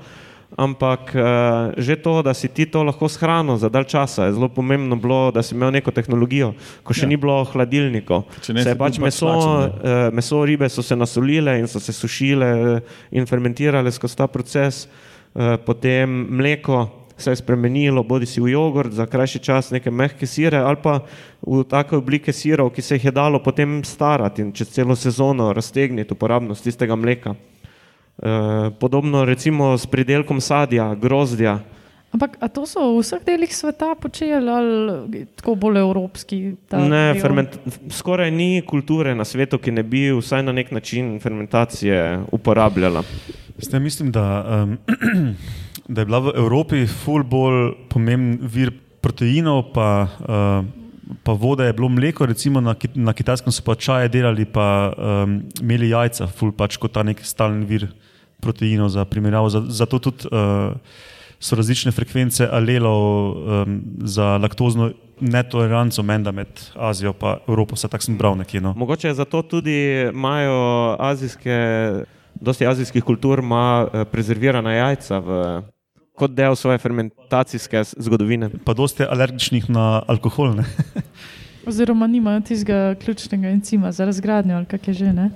[0.55, 1.23] Ampak eh,
[1.75, 5.27] že to, da si ti to lahko shranil za dalj časa, je zelo pomembno bilo,
[5.35, 6.53] da si imel neko tehnologijo,
[6.87, 7.09] ko še ja.
[7.11, 8.23] ni bilo hladilnikov.
[8.55, 11.83] Ne, Se je pač pač meso, lačen, eh, meso, ribe so se nasolile in so
[11.83, 14.87] se sušile eh, in fermentirale skozi ta proces,
[15.67, 20.57] potem mleko se je spremenilo, bodi si v jogurt za krajši čas, neke mehke sire
[20.57, 20.99] ali pa
[21.41, 25.53] v take oblike sirov, ki se jih je dalo potem starati in čez celo sezono
[25.53, 27.35] raztegniti uporabnost tistega mleka.
[28.17, 31.59] Eh, Podobno recimo s pridelkom sadja, grozdja.
[32.13, 36.55] Ampak a to so v vseh delih sveta počeli ali tako bolj evropski?
[36.71, 37.59] Ne, ferment,
[37.91, 43.03] skoraj ni kulture na svetu, ki ne bi vsaj na nek način fermentacije uporabljala.
[43.59, 44.23] Zdaj mislim, da,
[44.63, 44.77] um,
[45.87, 50.65] da je bila v Evropi ful bolj pomemben vir proteinov, pa, uh,
[51.23, 54.91] pa vode je bilo mleko, recimo na, Ki- na kitajskem so pa čaje delali, pa
[54.97, 57.87] um, imeli jajca, ful pač kot ta nek stalen vir
[58.43, 59.49] proteinov za primerjavo.
[59.49, 60.75] Za- Zato tudi uh,
[61.39, 62.99] so različne frekvence alelov
[63.63, 68.61] um, za laktozno netoleranco menda med Azijo in Evropo, vse tako sem bral nekje.
[68.61, 68.73] No.
[68.77, 69.73] Mogoče zato tudi
[70.11, 71.55] imajo azijske,
[72.35, 75.61] dosti azijskih kultur ima eh, prezervirana jajca v,
[76.17, 78.49] kot del svoje fermentacijske zgodovine.
[78.65, 80.55] Pa dosti alergičnih na alkohol.
[80.57, 80.65] Ne?
[81.69, 85.13] Oziroma nimajo tistega ključnega encima za razgradnjo ali kak je že.
[85.13, 85.29] Ne?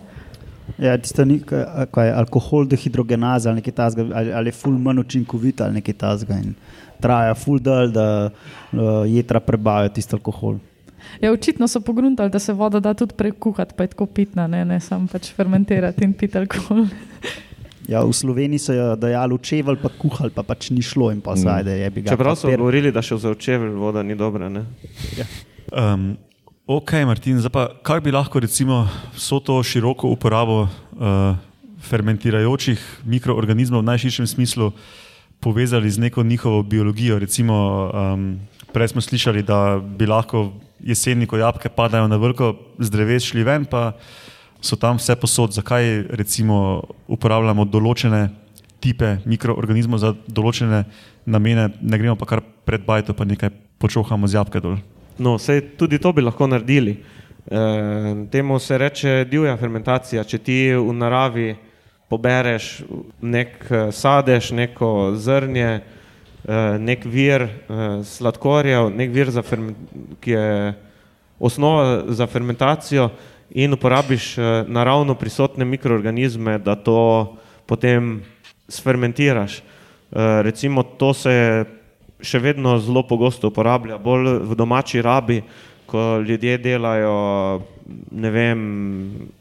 [0.79, 4.77] Ja, tista ni, ka- kaj je alkohol dehidrogenaza ali nekaj tasga, ali, ali je ful
[4.79, 6.39] manj učinkovita ali nekaj tasga.
[6.39, 6.55] In
[7.01, 10.57] traja ful dal, da uh, jedra prebavijo tisti alkohol.
[11.21, 14.65] Ja, očitno so pogruntali, da se voda da tudi prekuhati, pa je tako pitna, ne,
[14.65, 16.85] ne samo pač fermentirati in piti alkohol.
[17.89, 21.21] Ja, v Sloveniji so jo dajali v čevelj, pa kuhali, pa pač ni šlo in
[21.21, 22.13] pa sajde je bi ga.
[22.13, 24.49] Čeprav so govorili, da še za očevelj voda ni dobra.
[24.53, 24.65] Ne?
[25.73, 26.13] Um,
[26.69, 28.85] ok, Martin, zdaj pa kako bi lahko recimo
[29.17, 31.35] vso to široko uporabo uh,
[31.81, 34.71] fermentirajočih mikroorganizmov v najširšem smislu
[35.41, 37.17] povezali z neko njihovo biologijo?
[37.17, 38.37] Recimo, um,
[38.73, 43.43] prej smo slišali, da bi lahko jeseni, ko jabke padajo na vrko, z dreves šli
[43.43, 43.97] ven, pa
[44.61, 45.55] so tam vse posod.
[45.57, 48.29] Zakaj recimo uporabljamo določene
[48.81, 50.85] tipe mikroorganizmov za določene
[51.25, 54.77] namene, ne gremo pa kar pred bajto, pa nekaj počohamo z jabke dol?
[55.21, 56.95] No, sej tudi to bi lahko naredili.
[57.41, 57.61] E,
[58.31, 60.23] temu se reče divja fermentacija.
[60.25, 61.49] Če ti v naravi
[62.11, 62.83] pobereš
[63.23, 67.47] nek eh, sadež, neko zrnje, eh, nek vir
[68.03, 69.77] sladkorja, nek vir, za fermen-
[70.19, 70.73] ki je
[71.39, 73.09] osnova za fermentacijo,
[73.51, 77.35] in uporabiš eh, naravno prisotne mikroorganizme, da to
[77.65, 78.23] potem
[78.67, 79.57] sfermentiraš.
[79.57, 79.63] Eh,
[80.41, 81.65] Recimo, to se
[82.21, 85.41] še vedno zelo pogosto uporablja, bolj v domači rabi,
[85.85, 87.15] ko ljudje delajo,
[88.11, 88.61] vem,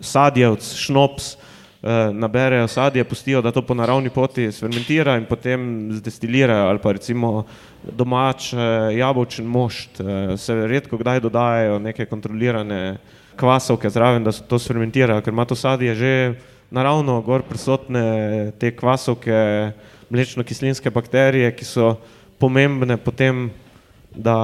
[0.01, 6.67] sadjevc, šnops, eh, naberejo sadje, pustijo, da to po naravni poti sfermentira in potem zdestilirajo,
[6.67, 7.45] ali pa recimo
[7.83, 8.53] domač
[8.97, 10.03] jabolčen mošt,
[10.37, 12.99] se redko kdaj dodajajo neke kontrolirane
[13.41, 16.13] kvasovke zraven, da se to sfermentirajo, ker ima to sadje že
[16.71, 18.05] naravno gor prisotne
[18.61, 19.73] te kvasovke,
[20.11, 21.97] mlečno-kislinske bakterije, ki so
[22.39, 23.49] pomembne potem,
[24.11, 24.37] da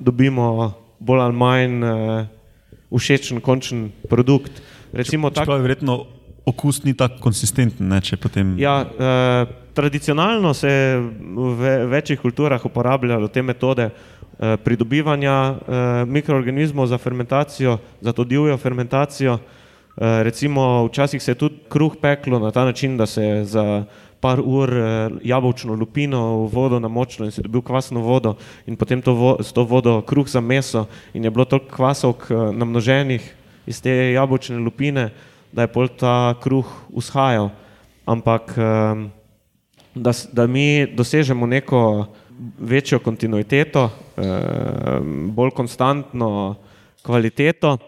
[0.00, 2.26] dobimo bolj ali manj eh,
[2.92, 4.62] všečen končen produkt.
[4.92, 5.96] Recimo tak, Čeprav je verjetno
[6.44, 8.54] okus ni tako konsistenten, ne, če potem.
[8.58, 10.96] ja, eh, tradicionalno se je
[11.36, 13.90] v ve- večjih kulturah uporabljalo te metode
[14.64, 19.34] pridobivanja eh, mikroorganizmov za fermentacijo, za to divjo fermentacijo.
[19.34, 23.84] Eh, recimo včasih se je tudi kruh peklo na ta način, da se je za
[24.20, 28.36] par ur eh, jabolčno lupino v vodo namočilo in se je dobil kvasno vodo
[28.66, 32.30] in potem to vo, s to vodo kruh za meso in je bilo toliko kvasovk
[32.30, 33.34] eh, namnoženih
[33.66, 35.10] iz te jabolčne lupine,
[35.52, 37.50] da je pol ta kruh ushajal.
[38.06, 38.62] Ampak eh,
[39.94, 42.06] da, da mi dosežemo neko
[42.58, 44.11] večjo kontinuiteto, eh,
[45.32, 46.56] bolj konstantno
[47.02, 47.78] kvaliteto,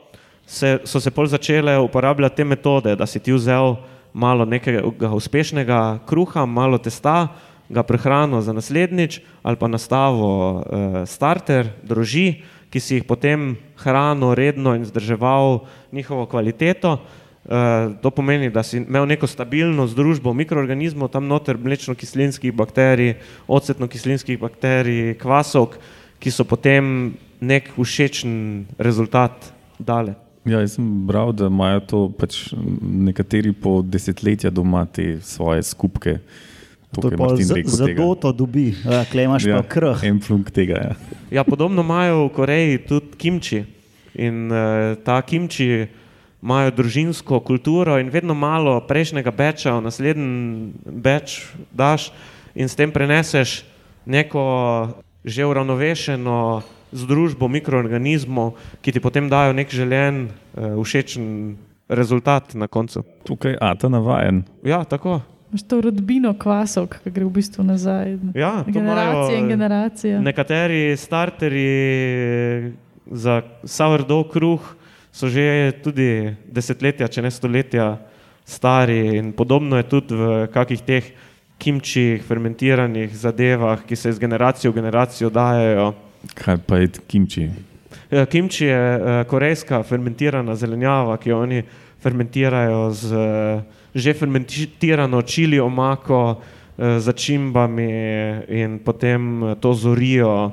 [0.47, 3.77] se, so se pol začele uporabljati te metode, da si ti vzel
[4.13, 7.29] malo nekega uspešnega kruha, malo testa,
[7.69, 14.35] ga prehranil za naslednjič ali pa nastavo eh, starter, droži, ki si jih potem hranil
[14.35, 15.63] redno in zdrževal
[15.93, 16.99] njihovo kvaliteto.
[17.45, 24.41] Uh, to pomeni, da si imel neko stabilno združbo mikroorganizmov, tam noter mlečno-kislinskih bakterij, ocetno-kislinskih
[24.41, 25.77] bakterij, kvasov,
[26.25, 27.13] ki so potem
[27.45, 30.17] nek všečen rezultat dale.
[30.45, 36.19] Ja, jaz sem bral, da imajo to pač nekateri po desetletja doma te svoje skupke.
[36.95, 38.71] To je pa za to, to dobi,
[39.11, 40.05] klemaš ja, pa krh.
[40.07, 40.81] En flunk tega.
[40.81, 40.93] Ja.
[41.41, 43.65] ja, podobno imajo v Koreji tudi kimči.
[44.15, 45.89] In uh, ta kimči
[46.45, 51.41] imajo družinsko kulturo in vedno malo prejšnjega beča, v naslednji beč
[51.73, 52.13] daš
[52.55, 53.65] in s tem preneseš
[54.07, 54.45] neko
[55.25, 56.63] že uravnovešeno
[56.95, 58.55] združbo mikroorganizmov,
[58.85, 61.57] ki ti potem dajo nek želen, uh, všečen
[61.89, 63.03] rezultat na koncu.
[63.25, 64.45] Tukaj je Ata navajen.
[64.63, 65.21] Ja, tako.
[65.69, 68.19] To rodbino kvasov, ki gre v bistvu nazaj.
[68.35, 70.21] Ja, generacije in generacije.
[70.21, 72.75] Nekateri starteri
[73.07, 74.63] za sourdough kruh
[75.15, 77.87] so že tudi desetletja, če ne stoletja
[78.45, 81.05] stari in podobno je tudi v kakih teh
[81.65, 85.93] kimčih, fermentiranih zadevah, ki se iz generacije v generacijo dajo.
[86.35, 87.49] Kaj pa je kimči?
[88.11, 91.63] Ja, kimči je uh, korejska fermentirana zelenjava, ki jo oni
[92.03, 97.91] fermentirajo z uh, že fermentirano čili omako, uh, začimbami
[98.49, 100.53] in potem to zorijo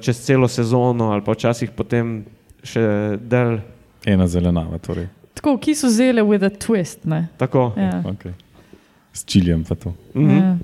[0.00, 2.24] čez celo sezono ali pa včasih potem
[2.62, 3.56] še del.
[4.04, 4.76] Ena zelenava.
[4.78, 5.06] Torej.
[5.34, 7.06] Tako, ki so zele with a twist.
[7.08, 7.28] Ne?
[7.38, 7.70] Tako.
[7.76, 8.02] Ja.
[8.04, 8.34] Okay.
[9.12, 9.94] S čiljem pa to.
[10.14, 10.40] -hmm.
[10.40, 10.58] ja.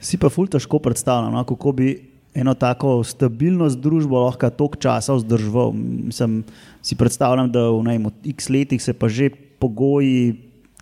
[0.00, 5.14] Si pa ful težko predstavljam, no, kako bi eno tako stabilno družbo lahko toliko časa
[5.14, 5.72] vzdržal.
[6.10, 6.42] Mislim,
[6.82, 10.34] si predstavljam, da v najmo x letih se pa že pogoji,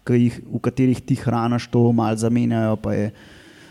[0.08, 3.12] jih, v katerih ti hraniš, to malo zamenjajo, pa je,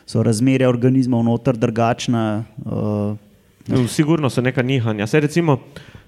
[0.06, 2.44] so razmerja organizmov noter drugačna.
[2.66, 3.18] Uh,
[3.88, 5.08] Sigurno so neka nihanja.
[5.08, 5.60] Se recimo,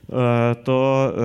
[0.04, 0.20] Uh,
[0.66, 1.16] to uh,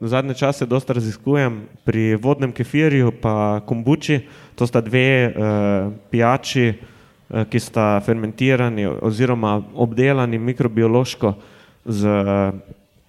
[0.00, 4.20] zadnje čase dosta raziskujem pri vodnem kefirju in kombuči.
[4.56, 11.34] To sta dve uh, pijači, uh, ki sta fermentirani oziroma obdelani mikrobiološko
[11.84, 12.56] z uh,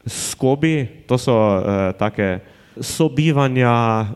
[0.06, 0.88] skobi.
[1.08, 2.39] To so uh, take
[2.80, 4.08] sobivanja uh,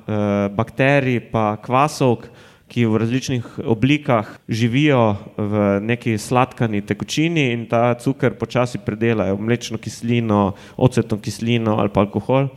[0.55, 2.27] bakterij in kvasov,
[2.71, 9.43] ki v različnih oblikah živijo v neki sladkani tekočini in ta cukor počasi predelajo v
[9.43, 12.47] mlečno kislino, ocetno kislino ali pa alkohol.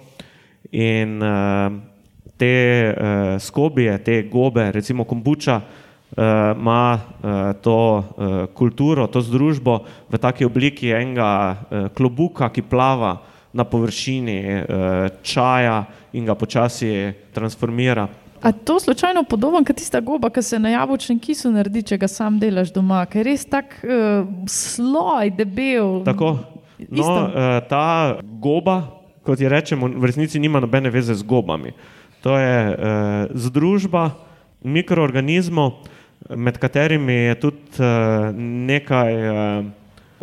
[0.70, 1.93] In uh,
[2.36, 2.54] te
[2.90, 6.24] uh, skobije, te gobe, recimo kombuča, uh,
[6.56, 7.30] ima uh,
[7.62, 9.78] to uh, kulturo, to združbo
[10.10, 13.16] v taki obliki enega uh, klobuka, ki plava
[13.54, 18.08] na površini uh, čaja in ga počasi transformira.
[18.44, 22.08] A to slučajno podobno kot tista goba, ki se na jabolčnem kisu naredi, če ga
[22.10, 26.02] sam delaš doma, ker je res tak uh, sloj, debel.
[26.04, 26.34] Tako.
[26.90, 28.82] No, uh, ta goba,
[29.24, 31.72] kot je rečemo, v resnici nima nobene veze z gobami.
[32.24, 32.76] To je uh,
[33.36, 34.10] združba
[34.64, 35.84] mikroorganizmov,
[36.32, 38.32] med katerimi je tudi uh,
[38.64, 39.64] nekaj uh,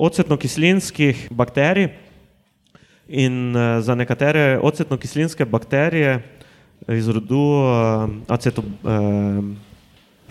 [0.02, 1.92] ocetno-kislinskih bakterij.
[3.12, 6.24] In uh, za nekatere ocetno-kislinske bakterije
[6.90, 8.64] iz rodu uh, aceto.
[8.82, 9.46] Uh,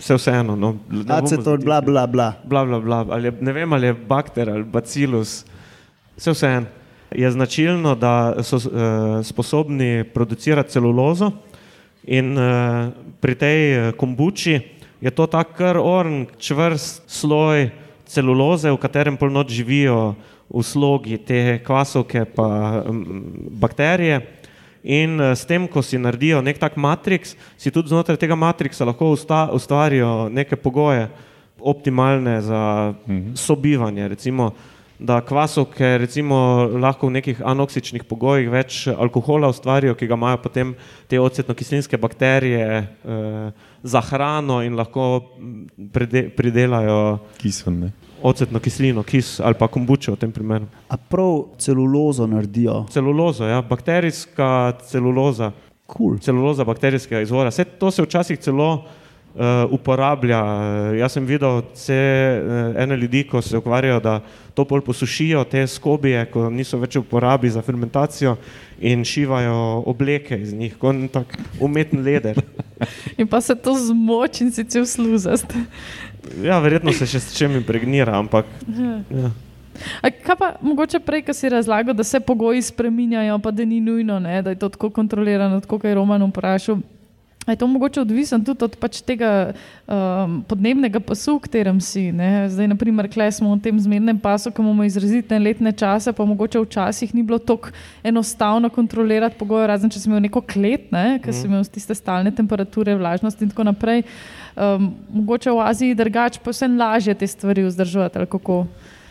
[0.01, 0.55] Vse vseeno.
[0.57, 0.75] No,
[1.13, 2.33] Aceton, bla, bla, bla.
[2.43, 3.05] bla, bla, bla.
[3.09, 5.45] Ali je, ne vem, ali je bakter ali bacilus.
[6.17, 6.65] Vse vseeno.
[7.11, 8.63] Je značilno, da so uh,
[9.23, 11.31] sposobni producirati celulozo,
[12.03, 12.89] in uh,
[13.21, 13.59] pri tej
[13.97, 14.61] kombuči
[15.01, 17.71] je to tako kar orn, čvrst sloj
[18.05, 20.15] celuloze, v katerem polnot živijo
[20.51, 23.23] v slogi te kvasovke um,
[23.57, 24.21] bakterije.
[24.83, 28.85] In uh, s tem, ko si naredijo nek tak matriks, si tudi znotraj tega matriksa
[28.85, 31.09] lahko usta, ustvarijo neke pogoje,
[31.61, 33.35] optimalne za mhm.
[33.37, 34.07] sobivanje.
[34.07, 34.51] Recimo,
[35.01, 40.75] da kvasovke recimo, lahko v nekih anoksičnih pogojih več alkohola ustvarijo, ki ga imajo potem
[41.09, 45.09] te ocetno-kislinske bakterije uh, za hrano in lahko
[45.93, 47.01] pride, pridelajo
[47.41, 47.91] kisvene
[48.21, 50.67] ocetno kislino, kis ali pa kombučo v tem primeru.
[50.89, 52.85] A prav celulozo naredijo?
[52.93, 55.51] Celulozo, ja, bakterijska celuloza.
[55.91, 56.19] Cool.
[56.19, 57.49] Celuloza bakterijskega izvora.
[57.49, 58.85] Vse to se včasih celo
[59.35, 60.39] uh, uporablja.
[60.99, 64.19] Jaz sem videl vse uh, ene ljudi, ko se ukvarjajo, da
[64.53, 68.35] to pol posušijo, te skobije, ko niso več v uporabi za fermentacijo
[68.79, 72.41] in šivajo obleke iz njih, kot nek umeten leder.
[73.19, 75.53] in pa se to zmoči in si cel sluzast.
[76.43, 78.49] Ja, verjetno se še s čem impregnira, ampak.
[78.67, 79.31] Ja.
[80.01, 83.79] A kaj pa mogoče prej, ko si razlagal, da se pogoji spreminjajo, pa da ni
[83.81, 86.81] nujno, ne, da je to tako kontrolirano, kot je Roman vprašal.
[87.47, 89.53] Je to mogoče odvisno tudi od pač tega
[89.89, 92.11] um, podnebnega pasu, v katerem si?
[92.13, 92.45] Ne?
[92.53, 96.61] Zdaj, naprimer, klej smo v tem zmernem pasu, ki imamo izrazite letne čase, pa mogoče
[96.61, 97.73] včasih ni bilo tako
[98.05, 101.17] enostavno kontrolirati pogoje, razen če si imel neko klet, ne?
[101.23, 104.03] ker si imel tiste stalne temperature, vlažnost in tako naprej.
[104.53, 108.67] Um, mogoče v Aziji drugače, pa vse lažje te stvari vzdrževati ali kako.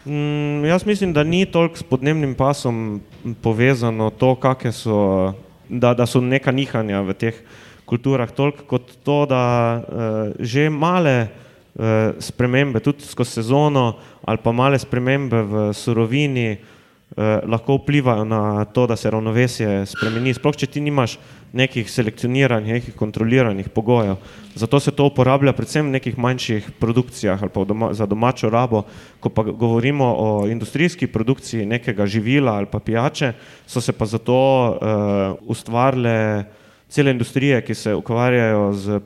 [0.06, 3.00] Mm, jaz mislim, da ni toliko s podnebnim pasom
[3.42, 4.36] povezano to,
[4.70, 5.34] so,
[5.68, 7.42] da, da so neka nihanja v teh
[7.90, 9.42] kulturah, toliko kot to, da
[9.76, 17.42] uh, že male uh, spremembe, tudi skozi sezono, ali pa male spremembe v surovini, uh,
[17.50, 20.34] lahko vplivajo na to, da se ravnovesje spremeni.
[20.34, 21.18] Sploh, če ti nimaš
[21.52, 24.20] nekih selekcioniranih, nekih kontroliranih pogojev.
[24.54, 28.84] Zato se to uporablja predvsem v nekih manjših produkcijah ali pa doma, za domačo rabo.
[29.20, 33.32] Ko pa govorimo o industrijski produkciji nekega živila ali pa pijače,
[33.66, 34.38] so se pa zato
[34.70, 36.44] uh, ustvarile
[36.90, 39.00] cele industrije, ki se ukvarjajo z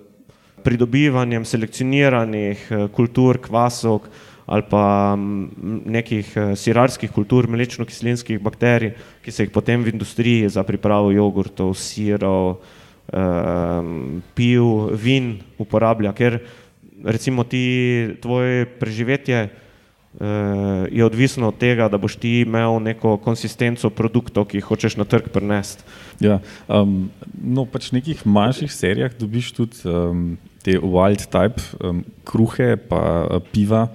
[0.64, 4.08] pridobivanjem selekcioniranih uh, kultur, kvasov,
[4.46, 8.92] ali pa nekih eh, sirarskih kultur, mlečno-kislinskih bakterij,
[9.24, 12.60] ki se jih potem v industriji za pripravo jogurtov, sirov,
[13.08, 16.42] um, piv, vin uporablja, ker
[17.04, 19.48] recimo ti tvoje preživetje
[20.14, 25.04] je odvisno od tega, da boš ti imel neko konsistenco produktov, ki jih hočeš na
[25.04, 25.82] trg prenesti.
[26.22, 26.38] Ja,
[26.70, 32.76] um, no, pač v nekih manjših serijah dobiš tudi um, te wild type um, kruhe,
[32.78, 33.88] pa uh, piva.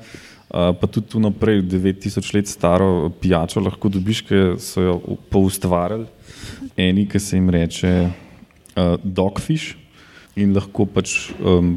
[0.49, 4.95] Eh, pa tudi tu naprej, 9000 let staro pijačo lahko dobiš, ki so jo
[5.29, 6.07] poustvarjali,
[6.73, 9.77] eni, ki se jim reče uh, dogfish
[10.33, 11.75] in lahko pač um,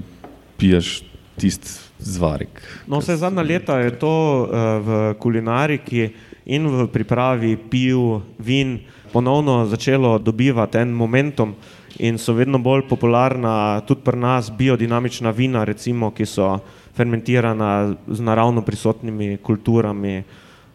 [0.56, 1.02] piješ
[1.36, 2.62] tisti zvarek.
[2.86, 4.48] No, vse zadnja leta je to uh,
[4.82, 6.10] v kulinariki
[6.44, 8.80] in v pripravi piv, vin
[9.12, 11.54] ponovno začelo dobivati en momentum.
[11.98, 16.56] In so vedno bolj popularna tudi pri nas biodinamična vina, recimo, ki so
[16.96, 20.22] fermentirana z naravno prisotnimi kulturami,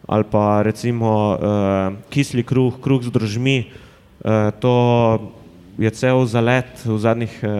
[0.06, 1.38] ali pa recimo uh,
[2.10, 3.66] kisli kruh, kruh z drožmi.
[4.24, 4.74] Uh, to
[5.78, 7.50] je cel zalet v zadnjih uh,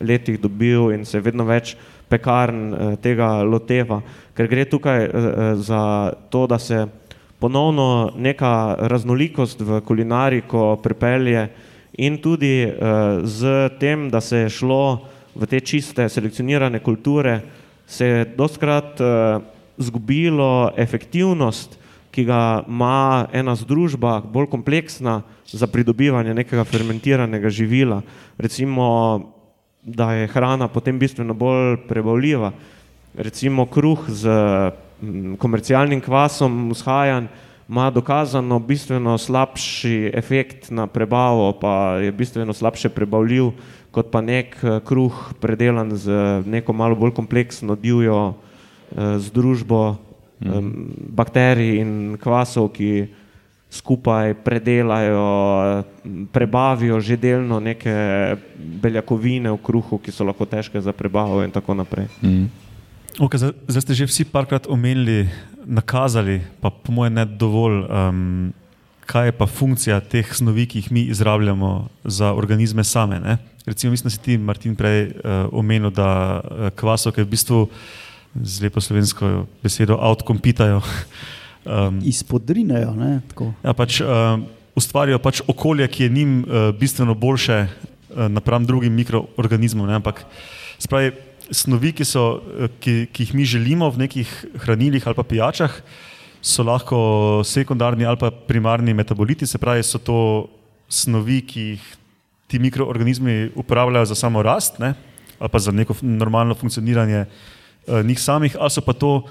[0.00, 1.74] letih dobil in se vedno več
[2.08, 4.00] pekarn uh, tega loteva,
[4.36, 5.12] ker gre tukaj uh,
[5.60, 6.86] za to, da se
[7.38, 11.48] ponovno neka raznolikost v kulinariko pripelje
[11.98, 12.66] in tudi
[13.22, 15.06] z tem, da se je šlo
[15.38, 17.40] v te čiste selekcionirane kulture,
[17.86, 18.98] se je doskrat
[19.78, 21.78] zgubilo efektivnost,
[22.10, 28.02] ki ga ima ena združba, bolj kompleksna za pridobivanje nekega fermentiranega živila.
[28.38, 28.88] Recimo,
[29.82, 32.52] da je hrana potem bistveno bolj prebavljiva.
[33.14, 34.30] Recimo kruh z
[35.38, 37.28] komercialnim kvasom vzhajan
[37.68, 43.50] ima dokazano bistveno slabši efekt na prebavo, pa je bistveno slabše prebavljiv
[43.90, 46.12] kot pa nek eh, kruh, predelan z
[46.46, 49.96] neko malo bolj kompleksno divjo eh, združbo
[50.40, 50.70] mm.
[51.16, 53.08] bakterij in kvasov, ki
[53.70, 55.84] skupaj predelajo,
[56.32, 57.92] prebavijo že delno neke
[58.56, 62.08] beljakovine v kruhu, ki so lahko težke za prebavo in tako naprej.
[62.22, 62.48] Mm.
[63.18, 65.26] Okay, zdaj, ste že vsi parkrat omenili,
[65.66, 67.84] nakazali, pa po mojem ne dovolj.
[67.90, 68.54] Um,
[69.08, 73.20] kaj je pa funkcija teh snovi, ki jih mi izrabljamo za organizme same.
[73.20, 73.38] Ne?
[73.66, 77.68] Recimo, mislim, da si ti, Martin, prej uh, omenil, da uh, kvasovke v bistvu
[78.36, 80.82] z lepo slovensko besedo outcompitajo.
[81.64, 82.94] um, Izpodrinejo.
[83.64, 84.38] Ja, pač, uh,
[84.78, 89.88] ustvarijo pač okolje, ki je njim uh, bistveno boljše uh, napram drugim mikroorganizmom.
[89.90, 90.24] Ampak
[90.78, 91.12] spravi,
[91.50, 94.28] snovi, ki, so, uh, ki, ki jih mi želimo v nekih
[94.64, 95.80] hranilih ali pa pijačah,
[96.42, 96.98] so lahko
[97.44, 100.48] sekundarni ali pa primarni metaboliti, se pravi, so to
[100.88, 101.86] snovi, ki jih
[102.48, 104.94] ti mikroorganizmi uporabljajo za samo rast ne,
[105.38, 109.22] ali pa za neko normalno funkcioniranje uh, njih samih, ali so pa to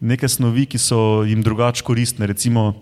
[0.00, 2.72] neke snovi, ki so jim drugače koristne, recimo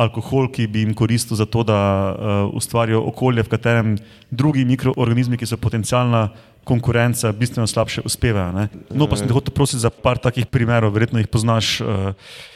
[0.00, 3.92] alkohol, ki bi jim koristil za to, da uh, ustvarijo okolje, v katerem
[4.30, 6.30] drugi mikroorganizmi, ki so potencijalna
[6.64, 8.68] konkurenca, bistveno slabše uspevajo.
[8.94, 11.80] No, pa sem te hotel prositi za par takih primerov, verjetno jih poznaš.
[11.82, 12.12] Uh,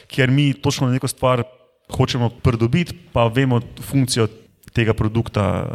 [0.07, 1.43] ker mi točno neko stvar
[1.91, 4.27] hočemo pridobiti, pa vemo funkcijo
[4.77, 5.65] tega produkta uh,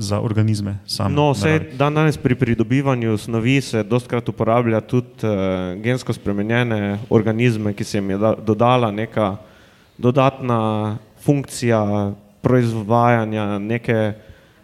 [0.00, 0.78] za organizme.
[1.12, 7.74] No, vse dan danes pri pridobivanju snovi se dostkrat uporablja tudi uh, gensko spremenjene organizme,
[7.76, 9.36] ki se jim je da, dodala neka
[10.00, 14.14] dodatna funkcija proizvajanja neke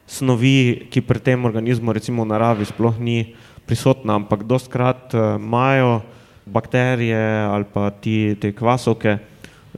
[0.07, 3.35] snovi, ki pri tem organizmu recimo v naravi sploh ni
[3.69, 6.01] prisotna, ampak dostkrat uh, imajo
[6.47, 7.21] bakterije
[7.53, 9.19] ali pa ti, te kvasovke,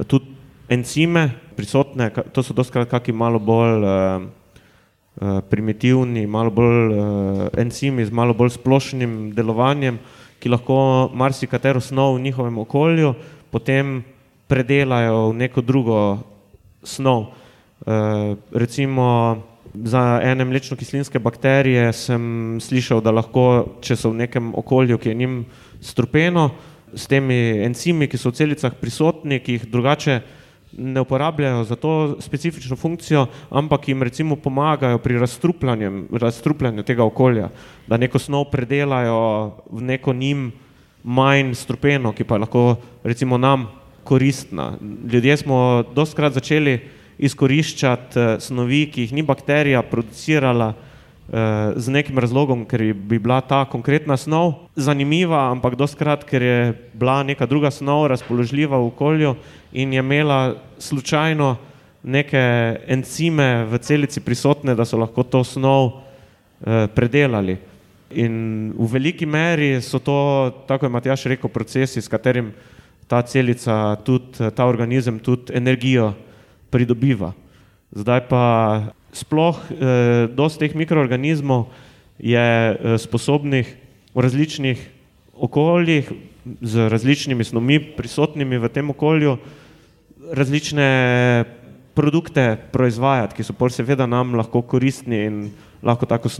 [0.06, 0.33] tudi
[0.68, 8.04] encime prisotne, to so doskrat kakšni malo bolj uh, uh, primitivni, malo bolj uh, encimi
[8.04, 9.98] z malo bolj splošnim delovanjem,
[10.40, 13.14] ki lahko marsikatero snov v njihovem okolju
[13.54, 14.02] potem
[14.50, 16.26] predelajo v neko drugo
[16.82, 17.30] snov.
[18.50, 19.38] Recimo
[19.74, 25.20] za ene mlečno-kislinske bakterije sem slišal, da lahko, če so v nekem okolju, ki je
[25.22, 25.36] njim
[25.78, 26.50] strupeno,
[26.94, 30.18] s temi encimi, ki so v celicah prisotni, ki jih drugače
[30.78, 37.48] ne uporabljajo za to specifično funkcijo, ampak jim recimo pomagajo pri razstrupljanju, razstrupljanju tega okolja,
[37.86, 40.52] da neko snov predelajo v neko njim
[41.04, 43.68] manj strupeno, ki pa je lahko recimo nam
[44.04, 44.72] koristna.
[45.12, 46.80] Ljudje smo dostkrat začeli
[47.18, 53.40] izkoriščati eh, snovi, ki jih ni bakterija producirala eh, z nekim razlogom, ker bi bila
[53.40, 56.58] ta konkretna snov zanimiva, ampak dostkrat, ker je
[56.94, 59.36] bila neka druga snov razpoložljiva v okolju
[59.74, 61.56] in je imela slučajno
[62.02, 62.40] neke
[62.86, 67.56] encime v celici prisotne, da so lahko to snov eh, predelali.
[68.14, 72.52] In v veliki meri so to, tako je Matjaš rekel, procesi, s katerim
[73.08, 76.12] ta celica, tudi ta organizem, tudi energijo
[76.70, 77.32] pridobiva.
[77.90, 78.44] Zdaj pa
[79.12, 81.66] sploh eh, dosti teh mikroorganizmov
[82.18, 83.74] je eh, sposobnih
[84.14, 84.78] v različnih
[85.34, 86.12] okoljih,
[86.60, 89.38] z različnimi snovmi prisotnimi v tem okolju,
[90.32, 91.44] različne
[91.94, 95.38] produkte proizvajati, ki so pol seveda nam lahko koristni in
[95.84, 96.30] lahko tako,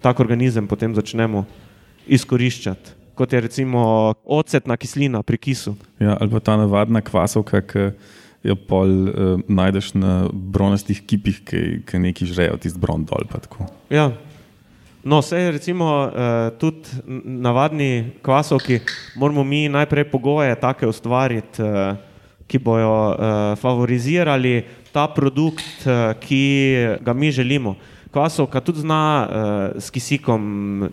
[0.00, 1.44] tak organizem potem začnemo
[2.08, 2.96] izkoriščati.
[3.14, 3.82] Kot je recimo
[4.24, 5.74] ocetna kislina pri kisu.
[6.00, 7.90] Ja, ali pa ta navadna kvasovka, ki
[8.48, 13.28] jo pol uh, najdeš na bronastih kipih, ki, ki neki žrejo tisti bron dol.
[13.92, 14.08] Ja.
[15.04, 16.88] No, vse je recimo uh, tudi
[17.24, 18.80] navadni kvasovki,
[19.16, 21.96] moramo mi najprej pogoje take ustvariti, uh,
[22.50, 27.76] ki bojo uh, favorizirali ta produkt, uh, ki ga mi želimo.
[28.10, 29.28] Kvasovka tudi zna uh,
[29.78, 30.90] s kisikom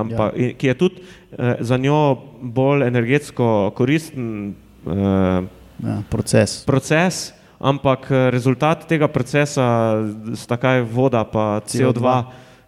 [0.00, 0.54] ampak, ja.
[0.56, 4.54] ki je tudi uh, za njo bolj energetsko koristen
[4.88, 5.44] uh,
[5.82, 6.62] Ja, proces.
[6.64, 9.98] proces, ampak rezultat tega procesa
[10.38, 12.24] sta kaj voda pa CO2, CO2.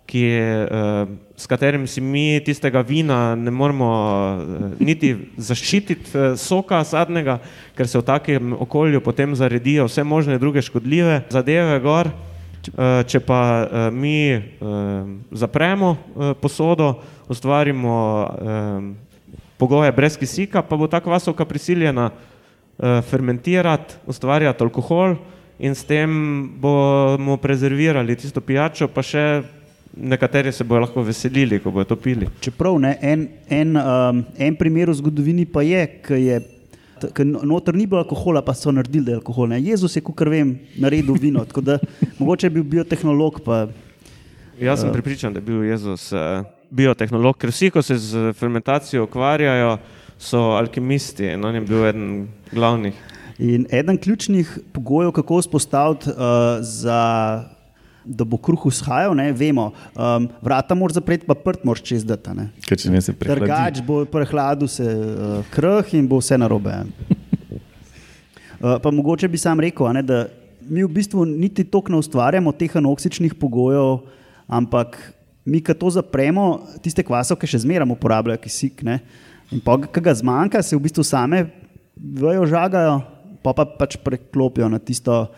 [0.07, 1.07] ki je, eh,
[1.37, 7.39] s katerim si mi tistega vina ne moremo eh, niti zaščititi eh, soka sadnega,
[7.77, 12.11] ker se v takem okolju potem zaredijo vse možne druge škodljive zadeve gor.
[13.07, 14.41] Če pa eh, mi eh,
[15.31, 15.93] zapremo
[16.41, 16.97] posodo,
[17.29, 17.95] ustvarimo
[19.59, 22.11] pogoje brez kisika, pa bo ta kvasovka prisiljena
[22.77, 25.17] fermentirati, ustvarjati alkohol
[25.59, 26.11] in s tem
[26.61, 29.25] bomo prezervirali tisto pijačo, pa še
[29.97, 32.29] nekateri se bodo lahko veselili, ko bodo to pili.
[32.41, 36.43] Čeprav ne, en, en, um, en primer v zgodovini pa je, ki je.
[37.13, 39.51] Ker noter ni bilo alkohola, pa so naredili, alkohol.
[39.53, 39.61] Ne.
[39.61, 41.45] Jezus je, kot vem, naredil vino.
[41.45, 41.79] Da,
[42.21, 43.43] mogoče je bil biotehnolog.
[43.45, 43.67] Pa,
[44.61, 49.05] Jaz sem pripričan, da je bil Jezus eh, biotehnolog, ker vsi, ko se z fermentacijo
[49.05, 49.77] ukvarjajo,
[50.17, 52.95] so alkimisti in on je bil eden glavnih.
[53.39, 56.17] in eden ključnih pogojev, kako vzpostaviti, uh,
[56.61, 57.45] za,
[58.07, 62.35] da bo kruh vzhajal, ne, vemo, um, vrata moraš zapreti, pa prt moraš čez dati.
[62.67, 63.43] Ker če ne se prehladi.
[63.43, 66.79] Drugač bo prehladil se uh, krh in bo vse narobe.
[68.57, 70.23] Uh, pa mogoče bi sam rekel, ne, da
[70.65, 73.99] mi v bistvu niti toliko ne ustvarjamo teh anoksičnih pogojev,
[74.49, 74.97] ampak
[75.45, 78.81] mi, ki to zapremo, tiste kvasovke še zmeraj uporabljajo kisik.
[78.87, 78.99] Ne?
[79.55, 81.45] In pa, ki ga zmanjka, se v bistvu same
[81.95, 82.99] vejo žagajo,
[83.45, 85.29] pa pa pač preklopijo na tisto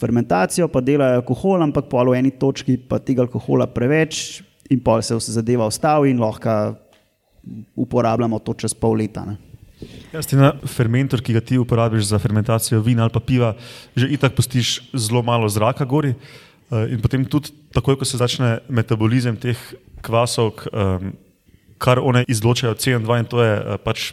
[0.00, 4.40] fermentacijo, pa delajo alkohol, ampak pol v eni točki pa tega alkohola preveč
[4.70, 6.74] in pol se vse zadeva ustavi in lahko
[7.76, 9.24] uporabljamo to čez pol leta.
[9.26, 9.36] Ne.
[10.12, 13.54] Jaz ti na fermentor, ki ga ti uporabiš za fermentacijo vina ali pa piva,
[13.96, 16.12] že itak pustiš zelo malo zraka gori.
[16.70, 19.56] eh, In potem tudi, takoj ko se začne metabolizem teh
[20.04, 21.12] kvasov, um,
[21.78, 24.12] kar one izločajo CO2, in to je uh, pač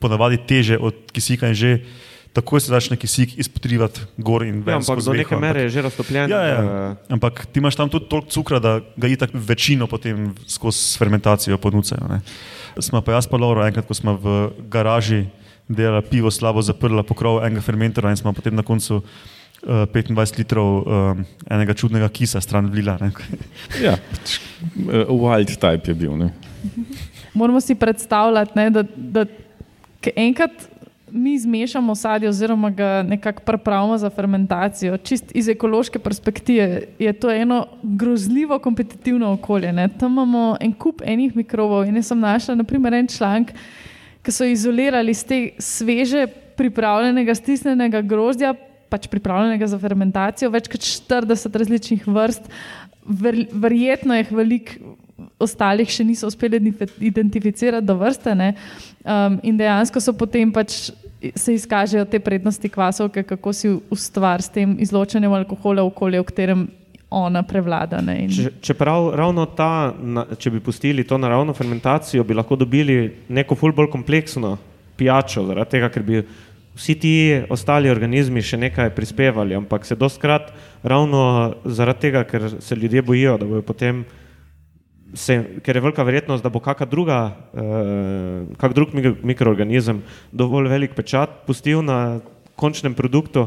[0.00, 1.80] ponavadi teže od kisika, in že
[2.36, 4.74] takoj se začne kisik izpotrivati gor in Ja, ven.
[4.76, 6.28] ampak do neke mere je že raztopljen.
[6.28, 6.58] Ja, ja.
[6.60, 11.56] eh, Ampak ti imaš tam tudi toliko cukra, da ga itak večino potem skozi fermentacijo
[11.56, 12.04] ponucajo.
[12.08, 12.20] Ne.
[12.76, 14.36] Smo pa jaz pa Lauro, enkrat, ko smo v
[14.68, 15.24] garaži
[15.66, 20.68] delali pivo, slabo zaprla pokrov enega fermentora in smo potem na koncu uh, 25 litrov
[20.78, 22.98] um, enega čudnega kisa stran vlila.
[23.00, 23.10] Ne.
[23.82, 24.36] Ja, pač,
[25.08, 26.14] wild type je bil.
[26.14, 26.30] Ne?
[27.34, 29.24] Moramo si predstavljati, ne, da, da
[30.00, 30.52] ke enkrat
[31.10, 34.96] mi zmešamo sadje, oziroma ga nekako pripravimo za fermentacijo.
[34.96, 39.72] Čist iz ekološke perspektive je to eno grozljivo kompetitivno okolje.
[39.72, 39.88] Ne.
[39.88, 43.52] Tam imamo en kup enih mikrobov in jaz sem našla naprimer, en članek,
[44.22, 46.26] ki so izolirali iz te sveže
[46.56, 48.54] pripravljenega stisnjenega grozdja,
[48.88, 52.50] pač pripravljenega za fermentacijo, več kot 40 različnih vrst.
[53.06, 54.96] Ver, verjetno jih veliko
[55.40, 56.60] ostalih še niso uspeli
[57.00, 58.34] identificirati do vrste.
[58.36, 60.90] Um, in dejansko so potem pač
[61.34, 66.28] se izkažejo te prednosti kvasovke, kako si ustvar s tem izločanjem alkohola v okolje, v
[66.28, 66.66] katerem
[67.10, 68.02] ona prevlada.
[68.02, 72.98] Če, čeprav ravno ta, na, če bi pustili to naravno fermentacijo, bi lahko dobili
[73.28, 74.56] neko ful bolj kompleksno
[74.98, 76.20] pijačo, zaradi tega, ker bi
[76.76, 77.14] vsi ti
[77.52, 80.52] ostali organizmi še nekaj prispevali, ampak se doskrat
[80.84, 84.04] ravno zaradi tega, ker se ljudje bojijo, da bojo potem
[85.16, 87.20] se, ker je velika verjetnost, da bo kakšen druga,
[87.56, 88.92] uh, kak drug
[89.24, 90.02] mikroorganizem
[90.32, 92.20] dovolj velik pečat pustil na
[92.56, 93.46] končnem produktu,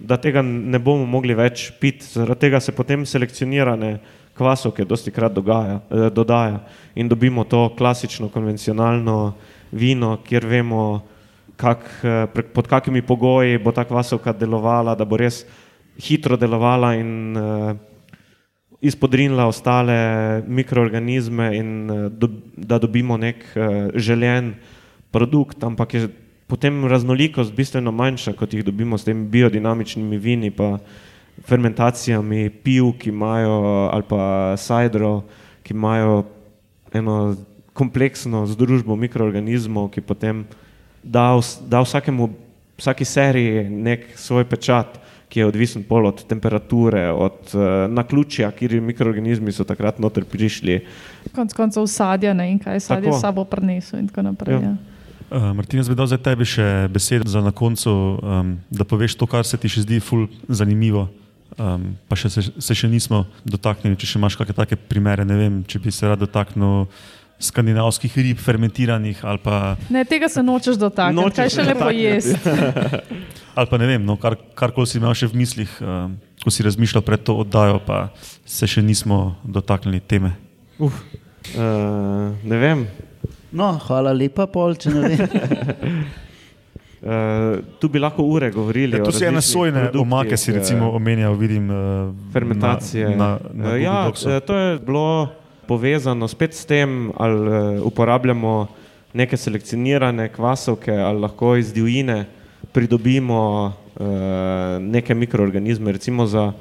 [0.00, 2.06] da tega ne bomo mogli več piti.
[2.16, 3.98] Zaradi tega se potem selekcionirane
[4.40, 6.60] kvasovke dosti krat dogaja, eh, dodaja
[6.94, 9.34] in dobimo to klasično, konvencionalno
[9.72, 11.02] vino, kjer vemo,
[11.56, 15.44] kak, eh, pod kakimi pogoji bo ta kvasovka delovala, da bo res
[16.00, 17.74] hitro delovala in eh,
[18.80, 24.54] izpodrinila ostale mikroorganizme in eh, do, da dobimo nek uh, želen
[25.10, 26.08] produkt, ampak je
[26.46, 30.78] potem raznolikost bistveno manjša, kot jih dobimo s temi biodinamičnimi vini, pa
[31.46, 35.22] fermentacijami piv, ki imajo ali pa sajdro,
[35.62, 36.24] ki imajo
[36.92, 37.36] eno
[37.72, 40.44] kompleksno združbo mikroorganizmov, ki potem
[41.02, 42.28] da, da vsakemu,
[42.80, 44.98] vsaki seriji nek svoj pečat
[45.30, 50.80] ki je odvisen pol od temperature, od uh, naključja, kjer mikroorganizmi so takrat noter prišli.
[51.34, 54.58] Konec koncev sadja ne, in kaj sadje s sabo prinesel in tako naprej.
[54.58, 54.74] Ja.
[55.30, 59.14] Uh, Martin, jaz bi dal za tebi še besedo za na koncu, um, da poveš
[59.14, 61.06] to, kar se ti še zdi ful zanimivo.
[61.58, 65.38] Um, pa še se, se še nismo dotaknili, če še imaš kakšne take primere, ne
[65.38, 66.88] vem, če bi se rad dotaknil
[67.40, 69.22] skandinavskih rib, fermentiranih.
[69.42, 69.76] Pa...
[69.90, 72.38] Ne, tega se nočeš dotakniti, kaj še lepo jesti.
[73.60, 76.08] ali pa ne vem, no, kar, karkoli si imel še v mislih, uh,
[76.40, 78.08] ko si razmišljal pred to oddajo, pa
[78.48, 80.32] se še nismo dotaknili teme.
[80.80, 80.96] Uf,
[81.52, 82.86] uh, ne vem.
[83.52, 85.20] No, hvala lepa, pol, če ne vem.
[87.04, 88.96] Uh, tu bi lahko ure govorili.
[88.96, 91.68] Ja, tu si ene sojne omake, si recimo omenjal, vidim.
[91.68, 93.12] Uh, fermentacije.
[93.12, 95.28] Na, na, na uh, ja, to je bilo
[95.68, 98.58] povezano spet s tem, ali uh, uporabljamo
[99.12, 102.24] neke selekcionirane kvasovke, ali lahko iz divjine
[102.72, 104.04] pridobimo uh,
[104.80, 106.52] neke mikroorganizme, recimo za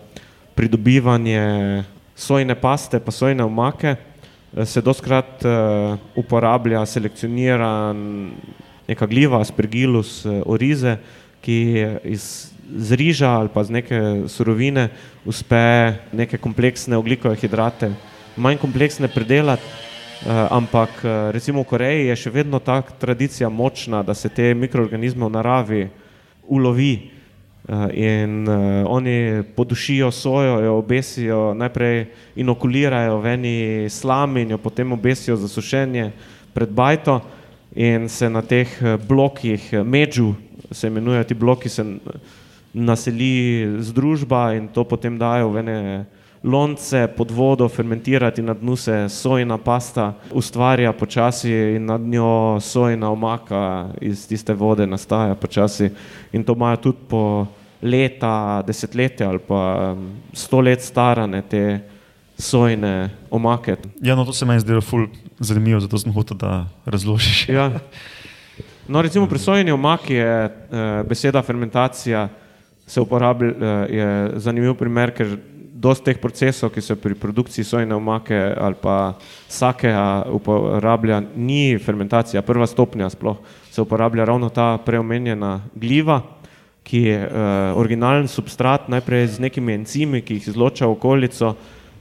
[0.55, 1.84] pridobivanje
[2.16, 7.97] sojne paste, pa sojne omake, uh, se doskrat uh, uporablja selekcioniran
[8.88, 10.97] neka gliva, aspergillus orize,
[11.41, 11.60] ki
[12.03, 13.99] iz z riža ali pa z neke
[14.30, 14.89] surovine
[15.26, 17.89] uspe neke kompleksne oglikove hidrate
[18.39, 19.64] manj kompleksne predelati,
[20.28, 25.24] ampak uh, recimo v Koreji je še vedno ta tradicija močna, da se te mikroorganizme
[25.24, 25.82] v naravi
[26.44, 33.58] ulovi uh, in uh, oni podušijo sojo, jo obesijo, najprej inokulirajo v eni
[33.88, 36.12] slami in jo potem obesijo za sušenje
[36.54, 37.22] pred bajto
[37.76, 38.68] in se na teh
[39.08, 40.34] blokih medžu,
[40.72, 41.86] se imenujejo ti bloki, se
[42.74, 45.78] naseli združba in to potem dajo v ene
[46.44, 53.12] lonce pod vodo fermentirati, na dnu se sojna pasta ustvarja počasi in nad njo sojna
[53.12, 55.90] omaka iz tiste vode nastaja počasi
[56.32, 57.46] in to imajo tudi po
[57.82, 59.96] leta, desetletja ali pa
[60.34, 61.80] sto let starane te
[62.38, 63.76] sojne omake.
[64.02, 65.08] Ja, no to se meni zdelo ful
[65.40, 67.50] zanimivo, zato sem hotel, da razložiš.
[67.50, 67.72] Ja.
[68.88, 72.30] No, recimo pri sojni omaki je eh, beseda fermentacija
[72.88, 75.38] se uporablja, eh, je zanimiv primer, ker
[75.80, 79.14] dosti teh procesov, ki se pri produkciji sojne omake ali pa
[79.48, 79.94] sake
[80.32, 83.40] uporablja, ni fermentacija, prva stopnja sploh
[83.72, 86.22] se uporablja ravno ta preomenjena gliva,
[86.84, 91.54] ki je uh, originalen substrat, najprej z nekimi encimi, ki jih izloča v okolico,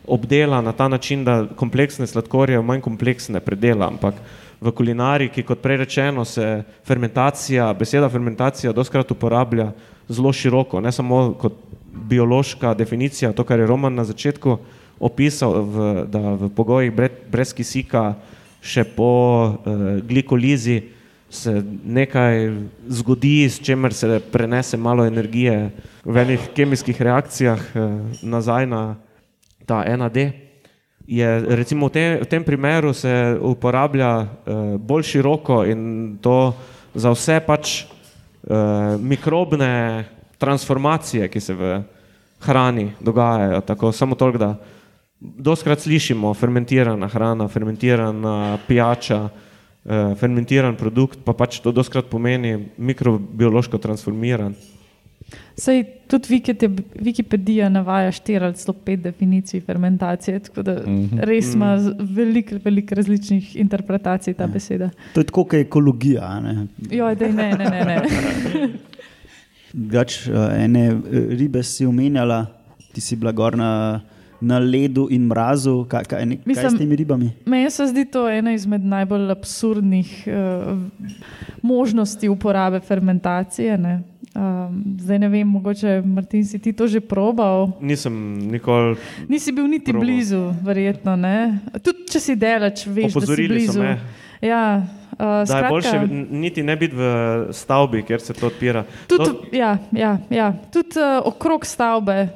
[0.09, 4.17] obdela na ta način, da kompleksne sladkorje manj kompleksne predela, ampak
[4.61, 9.71] v kulinariki, kot prej rečeno, se fermentacija, beseda fermentacija doskrat uporablja
[10.09, 11.61] zelo široko, ne samo kot
[11.93, 14.59] biološka definicija, to, kar je Roman na začetku
[15.01, 18.19] opisal, v, da v pogojih brez, brez kisika,
[18.61, 19.11] še po
[19.47, 20.83] uh, glikolizi,
[21.31, 21.53] se
[21.85, 22.49] nekaj
[22.89, 25.71] zgodi, s čimer se prenese malo energije
[26.05, 28.83] v enih kemijskih reakcijah uh, nazaj na
[29.69, 30.17] ta NAD.
[31.09, 34.29] Je, recimo v, te, v tem primeru se uporablja uh,
[34.81, 36.53] bolj široko in to
[36.97, 40.05] za vse pač uh, mikrobne
[40.39, 41.83] transformacije, ki se v
[42.41, 43.61] hrani dogajajo.
[43.61, 44.55] Tako, samo toliko, da
[45.21, 53.79] doskrat slišimo fermentirana hrana, fermentirana pijača, uh, fermentiran produkt, pa pač to doskrat pomeni mikrobiološko
[53.79, 54.55] transformiran.
[55.59, 56.39] Sej tudi
[57.05, 60.77] Wikipedija navaja štiri ali celo pet definicij fermentacije, tako da
[61.29, 64.89] res ima veliko, veliko različnih interpretacij ta beseda.
[65.15, 66.25] To je tako, kot ekologija.
[66.25, 66.67] a Ne?
[66.91, 67.85] Joj, daj, ne, ne, ne.
[67.85, 68.69] ne.
[69.73, 70.95] Drugač, eh, ene eh,
[71.31, 72.47] ribe si omenjala,
[72.93, 74.01] ti si bila gor na,
[74.61, 75.85] ledu in mrazu.
[75.85, 77.31] Kaj, kaj, ne, kaj Mislim- s temi ribami?
[77.47, 80.79] Meni se zdi to ena izmed najbolj absurdnih uh,
[81.63, 83.79] možnosti uporabe fermentacije.
[83.79, 84.03] Ne?
[84.35, 87.73] Um, zdaj ne vem, mogoče Martin si ti to že probal.
[87.81, 88.13] Nisem
[88.51, 88.97] nikoli,
[89.29, 90.07] Nisi bil niti Probal.
[90.07, 91.17] blizu, verjetno.
[91.17, 91.59] Ne?
[91.83, 93.83] Tudi če si delač, veš, Opozorili da si so blizu.
[93.83, 93.99] me.
[94.41, 94.83] Ja,
[95.13, 97.03] uh, da je boljše skratka, niti ne biti v
[97.53, 98.85] stavbi, kjer se to odpira.
[99.07, 100.53] Tudi, To, ja, ja, ja.
[100.73, 102.29] Tudi uh, okrog stavbe.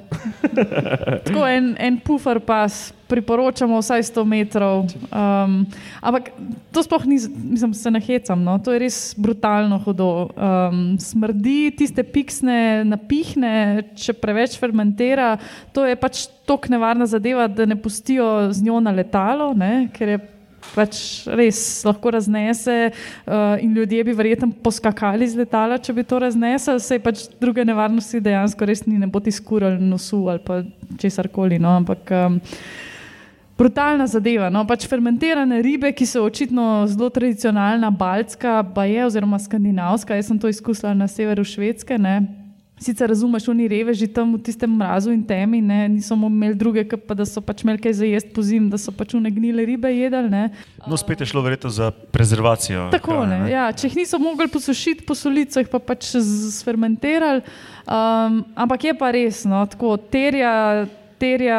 [1.26, 4.88] Tako en, en pufer pas, priporočamo vsaj 100 metrov.
[5.12, 5.62] Um,
[6.00, 6.32] ampak
[6.72, 7.20] to sploh ni,
[7.52, 8.42] mislim, se nahecam.
[8.42, 8.58] No?
[8.58, 10.32] To je res brutalno hudo.
[10.32, 15.36] Um, smrdi, tiste piksne napihne, če preveč fermentira.
[15.76, 19.88] To je pač tako nevarna zadeva, da ne pustijo z njo na letalo, ne?
[19.92, 20.18] ker je
[20.74, 26.20] pač res lahko raznese uh, in ljudje bi verjetno poskakali z letala, če bi to
[26.22, 30.62] raznesel, sej pač druge nevarnosti dejansko res ni, ne bo ti skuril nosu ali pa
[31.00, 31.58] česar koli.
[31.62, 32.38] No, ampak um,
[33.58, 34.50] brutalna zadeva.
[34.50, 40.32] No, pač fermentirane ribe, ki so očitno zelo tradicionalna, baltska, pa je, oziroma skandinavska, jaz
[40.32, 41.98] sem to izkusila na severu Švedske.
[42.00, 42.41] Ne.
[42.82, 47.14] Sicer razumeš, oni reveži tam v tistem mrazu in temi, ne, niso imeli druge, pa
[47.14, 50.30] da so pač imeli kaj za jesti po zim, da so pač unegnile ribe jedli.
[50.32, 50.48] Ne.
[50.86, 52.88] No, spet je šlo verjetno za prezervacijo.
[52.90, 56.10] Tako, hrane, ne, ja, če jih niso mogli posušiti, posoliti, so jih pa pač
[56.58, 57.44] sfermentirali.
[57.86, 60.88] Um, ampak je pa res, no, tako terja.
[61.22, 61.54] Terja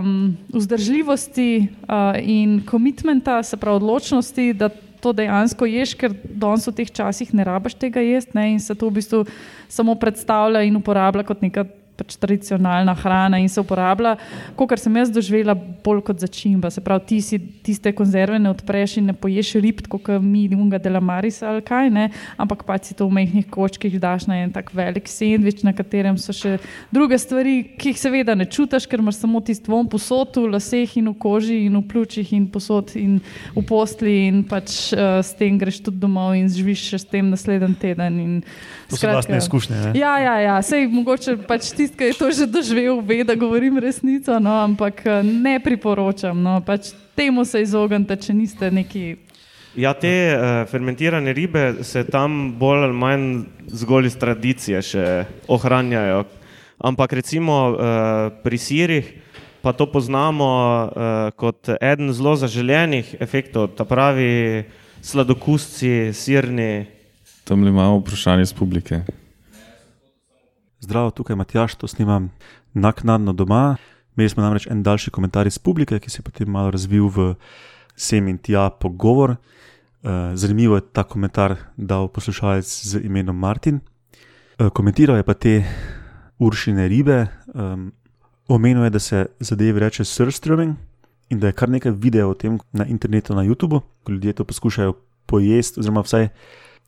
[0.00, 6.74] um, vzdržljivosti uh, in komitmenta, se pravi odločnosti, da to dejansko ješ, ker danes v
[6.80, 9.24] teh časih ne rabiš tega jesti ne, in se to v bistvu
[9.68, 11.66] samo predstavlja in uporablja kot neka
[11.96, 14.16] pač tradicionalna hrana in se uporablja,
[14.56, 16.70] kot sem jaz doživela, bolj kot začimba.
[16.70, 20.78] Se pravi, ti si tiste konzerve ne odpreš in ne poješ rib, kot mi, unga
[20.82, 22.08] de la marisa ali kaj, ne?
[22.36, 26.18] ampak pač si to v majhnih kočkih daš na en tak velik sendvič, na katerem
[26.20, 26.56] so še
[26.94, 30.96] druge stvari, ki jih seveda ne čutiš, ker imaš samo tisti von posod v laseh
[31.00, 33.18] in v koži in v pljučih in posod in
[33.56, 37.30] v postli in pač uh, s tem greš tudi domov in živiš še s tem
[37.32, 38.20] naslednji teden.
[38.20, 38.34] In,
[38.90, 39.76] To so lastne izkušnje.
[39.76, 39.92] Ne?
[39.98, 40.56] Ja, ja, ja.
[40.62, 45.02] Sej mogoče pač tisti, ki je to že doživel, ve, da govorim resnico, no, ampak
[45.06, 46.38] eh, ne priporočam.
[46.42, 49.16] No, pač temu se izognite, če niste neki.
[49.76, 55.04] ja, te uh, fermentirane ribe se tam bolj ali manj zgolj iz tradicije še
[55.48, 56.24] ohranjajo.
[56.78, 57.78] Ampak recimo uh,
[58.42, 59.14] pri sirih
[59.60, 64.64] pa to poznamo uh, kot eden zelo zaželenih efektov, ta pravi
[65.02, 66.95] sladokusci, sirni.
[67.46, 69.00] Tam imamo vprašanje iz publike.
[70.80, 72.32] Zdravo, tukaj je Matjaš, to snimam
[72.74, 73.76] naknadno doma.
[74.16, 77.34] Imeli smo namreč en daljši komentar iz publike, ki se je potem malo razvil v
[77.96, 79.30] sem in tja pogovor.
[79.30, 83.80] Eh, Zanimivo je ta komentar dal poslušalec z imenom Martin.
[84.58, 85.64] Eh, Komentiral je pa te
[86.38, 87.26] uršine ribe,
[88.48, 90.74] omenil je, da se zadevi reče surströmming
[91.30, 94.44] in da je kar nekaj videov o tem na internetu, na YouTubu, ko ljudje to
[94.44, 94.92] poskušajo
[95.26, 96.28] pojesti, oziroma vsaj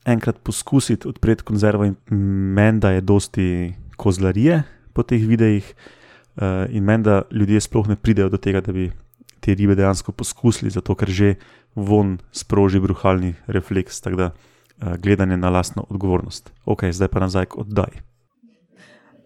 [0.04, 1.96] enkrat poskusiti odpreti konzervo in
[2.54, 5.74] meni, da je dosti kozlarije po teh videih
[6.36, 8.90] uh, in meni, da ljudje sploh ne pridejo do tega, da bi
[9.40, 11.34] te ribe dejansko poskusili, zato ker že
[11.74, 16.52] von sproži bruhalni refleks, tako da uh, gledanje na lastno odgovornost.
[16.64, 18.04] Ok, zdaj pa nazaj k oddaji.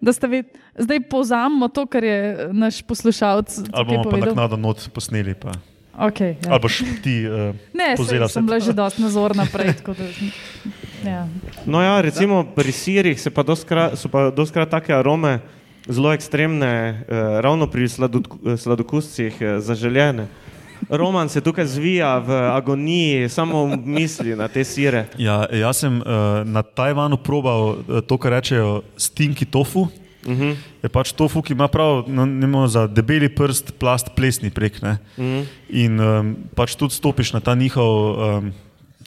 [0.02, 0.46] Da ste ved,
[0.78, 5.52] zdaj povzamemo to, kar je naš poslušalec Ali bomo pa naknadno not posneli, pa.
[5.92, 6.50] Okay, ja.
[6.50, 9.74] ali boš ti uh, Ne, povzela sej, sem vse bila že dosti nazorna prej.
[9.84, 11.28] Da, ja.
[11.66, 15.40] No, ja, recimo pri sirih se pa doskrat, so pa doskrat take arome
[15.88, 20.26] zelo ekstremne, eh, ravno pri eh, sladokuscih eh, zaželjene.
[20.90, 25.06] Roman se tukaj zvija v agoniji, samo misli na te sire.
[25.18, 29.86] Ja, jaz sem uh, na Tajvanu probal uh, to, kar rečejo stinki tofu.
[30.26, 30.42] Uh Mhm.
[30.42, 30.56] -huh.
[30.82, 34.82] Je pač tofu, ki ima prav no, nemo, za debeli prst, plast plesni prek.
[34.82, 34.98] Ne?
[35.16, 35.28] Uh Mhm.
[35.28, 35.44] -huh.
[35.68, 37.88] In um, pač tudi stopiš na ta njihov
[38.38, 38.52] um,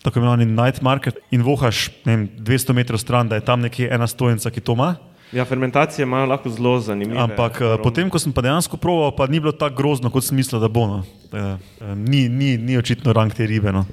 [0.03, 3.89] tako imenovani night market in vohaš ne vem, 200 metrov stran, da je tam nekje
[3.91, 4.95] ena stojnica, ki to ima.
[5.31, 7.19] Ja, fermentacije imajo lahko zelo zanimive.
[7.19, 7.83] Ampak uh, arome.
[7.83, 10.67] potem, ko sem pa dejansko proval, pa ni bilo tako grozno, kot sem mislil, da
[10.67, 10.87] bo.
[10.87, 11.03] No.
[11.33, 11.57] Uh,
[11.97, 13.71] ni, ni, ni očitno rang te ribe.
[13.71, 13.85] No.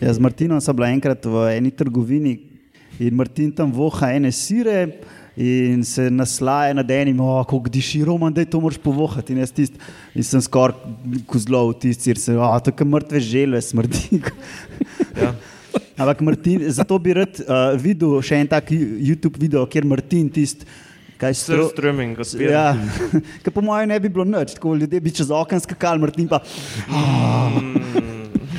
[0.00, 2.38] Ja, z Martinom sem bila enkrat v eni trgovini
[3.00, 4.88] in Martin tam voha ene sire.
[5.38, 9.32] In se naslaja nad enim, oh, kako diši, roman, da je to moraš povohati.
[9.32, 9.76] In jaz tist,
[10.14, 10.74] in sem skoraj
[11.30, 14.18] kozlov, tisti, sir, se, oh, tako mrtve želve smrdi.
[15.14, 15.30] Ja.
[15.98, 20.66] Ampak Martin, zato bi rad uh, videl še en tak YouTube video, kjer Martin tisti.
[21.18, 22.52] Kaj Sir streaming, kot spet.
[22.52, 22.70] Ja,
[23.42, 26.42] ker po mojem ne bi bilo nič, tako ljudje bi čez okno skakali, Martin pa.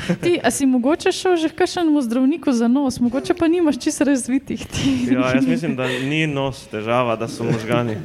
[0.22, 4.04] Ti, a si mogoče šel že k kakšnemu zdravniku za nos, mogoče pa nimaš čisto
[4.04, 5.08] razvitih ti.
[5.12, 7.96] Ja, jaz mislim, da ni nos težava, da so možgani.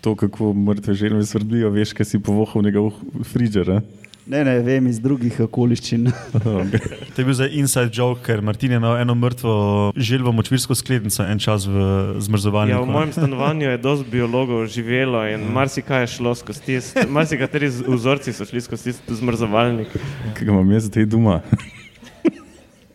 [0.00, 2.92] To, kako mrtve želve smrdijo, veš, kaj si povohal njegov
[3.32, 3.80] frižer.
[4.28, 6.08] Ne, ne, vem iz drugih okoliščin.
[6.58, 6.96] Okay.
[7.14, 9.52] To je bil zdaj inside joke, ker Martin je imel eno mrtvo
[9.96, 11.78] želvo močvirsko sklednico en čas v
[12.24, 12.72] zmrzovanju.
[12.72, 17.70] Ja, v mojem stanovanju je dosti biologov živelo in marsikaj je šlo skozi tist, marsikateri
[17.70, 19.92] vzorci so šli skozi tisti zmrzovalnik.
[20.36, 21.40] Ki ga imam jaz zdaj doma.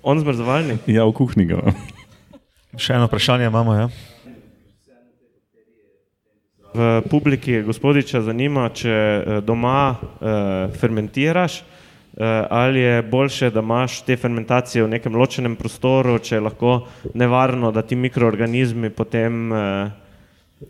[0.04, 0.86] On zmrzovalnik?
[0.92, 1.84] Ja, v kuhinji ga imam.
[2.78, 3.78] Še eno vprašanje imamo.
[3.78, 3.90] Ja?
[6.74, 14.02] V publiki gospodiča zanima, če eh, doma eh, fermentiraš eh, ali je boljše, da imaš
[14.02, 16.80] te fermentacije v nekem ločenem prostoru, če je lahko
[17.14, 19.92] nevarno, da ti mikroorganizmi potem eh,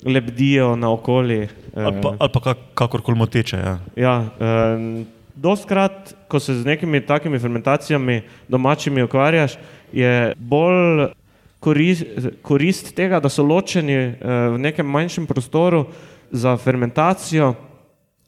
[0.06, 1.42] lebdijo naokoli.
[1.44, 3.58] Eh, Ali pa, ali pa kak, kakorkoli moteče.
[3.58, 3.78] Ja.
[3.96, 5.04] Ja, eh,
[5.36, 9.58] dostkrat, ko se z nekimi takimi fermentacijami domačimi ukvarjaš,
[9.94, 11.14] je bolj
[11.64, 12.04] korist,
[12.44, 14.16] korist tega, da so ločeni eh,
[14.54, 15.86] v nekem manjšem prostoru
[16.34, 17.54] za fermentacijo,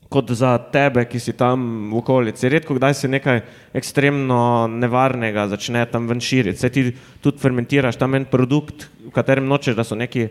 [0.09, 2.49] kot za tebe, ki si tam v okolici.
[2.49, 3.41] Redko kdaj se nekaj
[3.75, 6.61] ekstremno nevarnega začne tam ven širiti.
[6.61, 10.29] Se ti tudi fermentiraš tam en produkt, v katerem nočeš, da so neki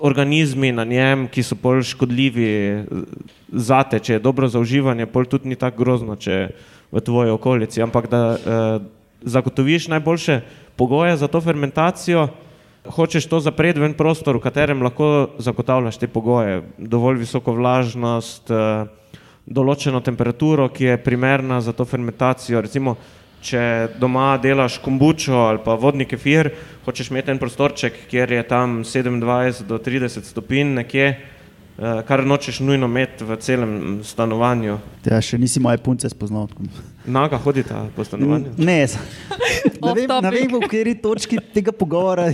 [0.00, 2.48] organizmi na njem, ki so bolj škodljivi
[3.52, 6.48] zate, če je dobro za uživanje, pol tudi ni tako grozno, če je
[6.92, 7.82] v tvoji okolici.
[7.82, 8.64] Ampak da eh,
[9.26, 10.40] zagotoviš najboljše
[10.76, 12.28] pogoje za to fermentacijo,
[12.90, 18.50] hočeš to zapreti v en prostor, v katerem lahko zagotavljaš te pogoje, dovolj visoko vlažnost,
[18.50, 18.86] eh,
[19.46, 22.60] določeno temperaturo, ki je primerna za to fermentacijo.
[22.60, 22.96] Recimo,
[23.42, 26.50] če doma delaš kombučo ali pa vodni kefir,
[26.84, 32.60] hočeš imeti en prostorček, kjer je tam 27 do 30 stopinj nekje, eh, kar nočeš
[32.60, 34.78] nujno imeti v celem stanovanju.
[35.04, 36.48] Ja, še nisi moje punce spoznal.
[37.06, 38.52] Naga hodita po stanovanju.
[38.58, 40.32] Ne, ne vem, ne topic.
[40.34, 42.28] vem, v kateri točki tega pogovora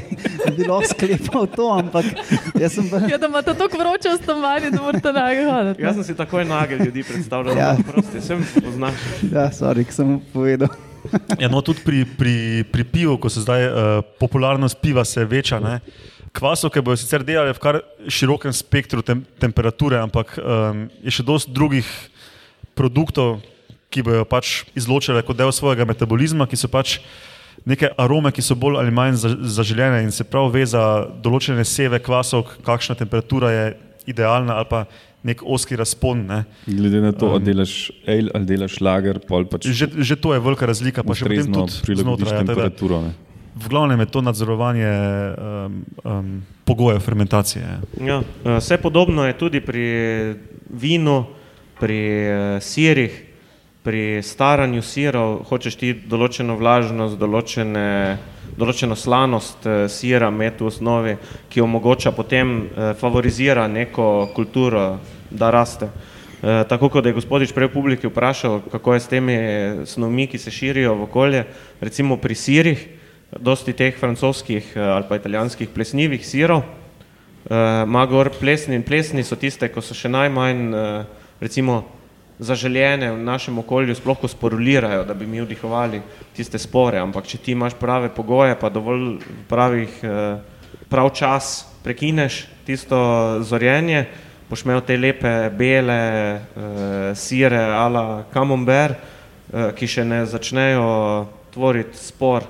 [0.57, 2.09] bi lahko sklepal to, ampak
[2.57, 3.03] jaz sem pa.
[3.05, 5.83] Ja, da imate tako vroče stanovanje, da morate naga hoditi.
[5.85, 7.75] Jaz sem si takoj nage ljudi predstavljal, Ja.
[7.77, 8.97] da prosti, sem poznaš.
[9.29, 10.73] Ja, sorry, ki sem povedal.
[11.37, 13.75] Ja, no, tudi pri, pri, pri pivu, ko se zdaj uh,
[14.23, 15.59] popularnost piva se veča.
[15.61, 15.81] Ne?
[16.33, 21.53] Kvasovke bodo sicer delali v kar širokem spektru tem, temperature, ampak um, je še dosti
[21.53, 21.85] drugih
[22.79, 23.43] produktov,
[23.93, 26.97] ki bodo pač izločili kot del svojega metabolizma, ki so pač
[27.69, 30.83] neke arome, ki so bolj ali manj za- zaželjene in se prav ve za
[31.23, 33.65] določene seve kvasov, kakšna temperatura je
[34.09, 34.85] idealna ali pa
[35.23, 36.25] nek oski razpon.
[36.27, 36.41] Ne.
[36.67, 40.41] Glede na to, ali delaš ale ali delaš lager, pol pač Že, že to je
[40.41, 42.33] velika razlika, pa še potem tudi znotraj.
[42.33, 43.03] ja, temperaturo.
[43.05, 43.13] Ne.
[43.55, 46.29] V glavnem je to nadzorovanje um, um,
[46.65, 47.63] pogojev fermentacije.
[48.01, 49.85] Ja, eh, vse podobno je tudi pri
[50.73, 51.27] vinu,
[51.79, 53.13] pri eh, sirih,
[53.83, 55.43] pri staranju sirov.
[55.51, 58.19] Hočeš ti določeno vlažnost, določene,
[58.59, 61.17] določeno slanost eh, sira imeti v osnovi,
[61.51, 64.99] ki omogoča potem eh, favorizira neko kulturo,
[65.31, 65.91] da raste.
[66.43, 69.39] Eh, Tako kot je gospodič prej v publiki vprašal, kako je s temi
[69.87, 71.47] snovmi, ki se širijo v okolje,
[71.81, 72.87] recimo pri sirih,
[73.33, 76.63] dosti teh francoskih ali pa italijanskih plesnivih sirov,
[77.43, 81.81] Uh, Magor plesni in plesni so tiste, ko so še najmanj uh, recimo,
[82.39, 86.03] zaželjene v našem okolju, sploh sporulirajo, da bi mi vdihovali
[86.37, 86.99] tiste spore.
[86.99, 90.41] Ampak če ti imaš prave pogoje, pa dovolj pravih, uh,
[90.89, 92.99] prav čas prekineš tisto
[93.43, 94.07] zorjenje,
[94.51, 96.01] boš imel te lepe bele
[96.35, 100.91] uh, sire ala camembert, uh, ki še ne začnejo
[101.53, 102.49] tvoriti spor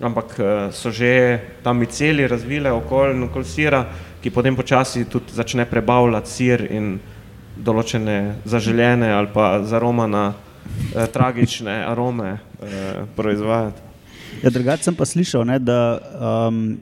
[0.00, 3.86] ampak eh, so že tam miceli razvile okoli okol sira,
[4.22, 6.98] ki potem počasi tudi začne prebavljati sir in
[7.64, 13.86] določene zaželjene ali pa zaromana eh, tragične arome eh, proizvajati.
[14.42, 16.76] Ja, drugače sem pa slišal, ne, da um,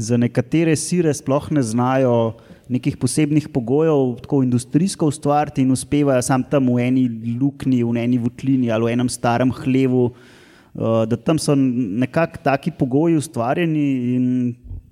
[0.00, 2.40] za nekatere sire sploh ne znajo
[2.70, 7.04] nekih posebnih pogojev tako industrijsko ustvariti in uspevajo sam tam v eni
[7.40, 12.70] luknji, v eni votlini ali v enem starem hlevu, uh, da tam so nekako taki
[12.70, 13.86] pogoji ustvarjeni
[14.16, 14.26] in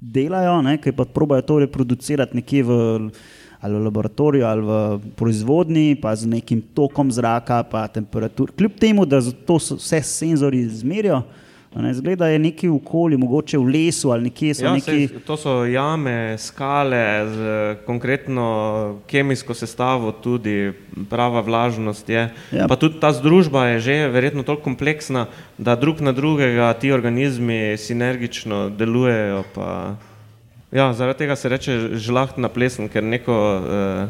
[0.01, 2.79] delajo, ne, ki pa probajo to reproducirati nekje v
[3.61, 8.53] ali v laboratoriju, ali v proizvodnji, pa z nekim tokom zraka, pa temperatur.
[8.57, 11.23] Kljub temu, da to so vse senzori izmerijo,
[11.77, 15.09] Ne, zgleda je neki v okolju, mogoče v lesu ali nekje Ja, neki.
[15.09, 17.39] sej, to so jame, skale z
[17.87, 20.73] konkretno kemijsko sestavo, tudi
[21.11, 22.33] prava vlažnost je.
[22.53, 22.67] Ja.
[22.69, 25.27] Pa tudi ta združba je že verjetno toliko kompleksna,
[25.59, 29.45] da drug na drugega ti organizmi sinergično delujejo.
[29.55, 29.95] Pa,
[30.71, 34.09] ja, zaradi tega se reče žlahtna plesen, ker neko eh,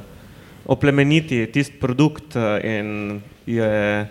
[0.66, 4.08] oplemeniti tisti produkt eh, in je,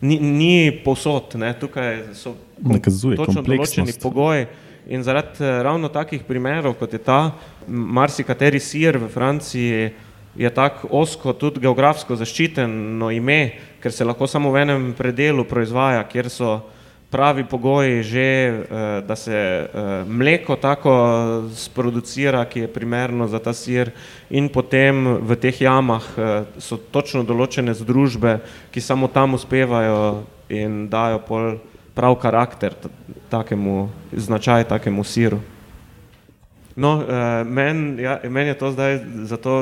[0.00, 4.46] ni, ni povsod, ne, tukaj so Nakazuje točno določeni pogoji.
[4.88, 7.20] In zaradi eh, ravno takih primerov, kot je ta,
[7.66, 9.90] marsikateri sir v Franciji
[10.36, 13.40] je tako osko, tudi geografsko zaščiteno ime,
[13.80, 16.58] ker se lahko samo v enem predelu proizvaja, kjer so
[17.10, 19.68] pravi pogoji že, eh, da se eh,
[20.04, 20.92] mleko tako
[21.54, 23.90] sproducira, ki je primerno za ta sir
[24.30, 28.40] in potem v teh jamah eh, so točno določene združbe,
[28.70, 31.58] ki samo tam uspevajo in dajo pol
[31.96, 32.74] prav karakter
[33.30, 35.40] takemu, značaj takemu siru.
[36.76, 39.52] No, eh, meni ja, men je to zdaj zato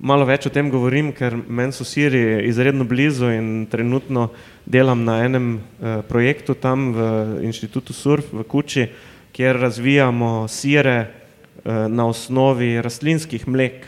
[0.00, 4.30] malo več o tem govorim, ker meni so siri izredno blizu in trenutno
[4.64, 7.06] delam na enem eh, projektu tam v
[7.44, 8.88] inštitutu Surf v Kuči,
[9.36, 13.86] kjer razvijamo sire eh, na osnovi rastlinskih mlek.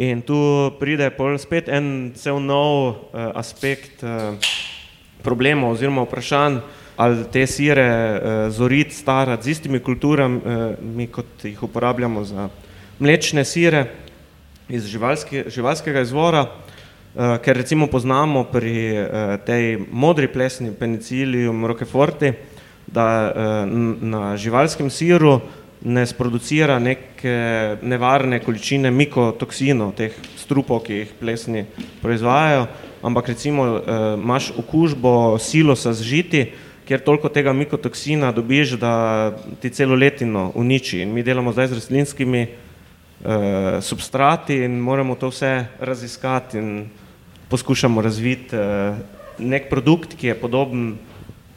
[0.00, 0.38] In tu
[0.80, 4.40] pride spet en cel nov eh, aspekt eh,
[5.22, 6.60] problemov oziroma vprašanj,
[6.96, 10.40] ali te sire eh, zoriti, starati z istimi kulturami,
[11.04, 12.48] eh, kot jih uporabljamo za
[13.00, 14.09] mlečne sire
[14.70, 22.32] iz živalske, živalskega izvora, eh, ker recimo poznamo pri eh, tej modri plesni penicillium roqueforti,
[22.90, 25.40] da n- na živalskem siru
[25.82, 31.64] ne sproducira neke nevarne količine mikotoksinov, teh strupov, ki jih plesni
[32.02, 32.66] proizvajajo,
[33.02, 36.42] ampak recimo eh, imaš okužbo silosa z žiti,
[36.84, 39.30] kjer toliko tega mikotoksina dobiš, da
[39.62, 41.02] ti celo letino uniči.
[41.02, 42.46] In mi delamo zdaj z rastlinskimi
[43.24, 46.88] eh, substrati in moramo to vse raziskati in
[47.48, 48.94] poskušamo razviti eh,
[49.38, 50.94] nek produkt, ki je podoben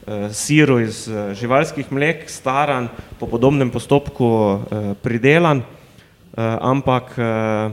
[0.08, 2.90] eh, siru iz eh, živalskih mlek, staran,
[3.20, 7.72] po podobnem postopku eh, pridelan, eh, ampak eh,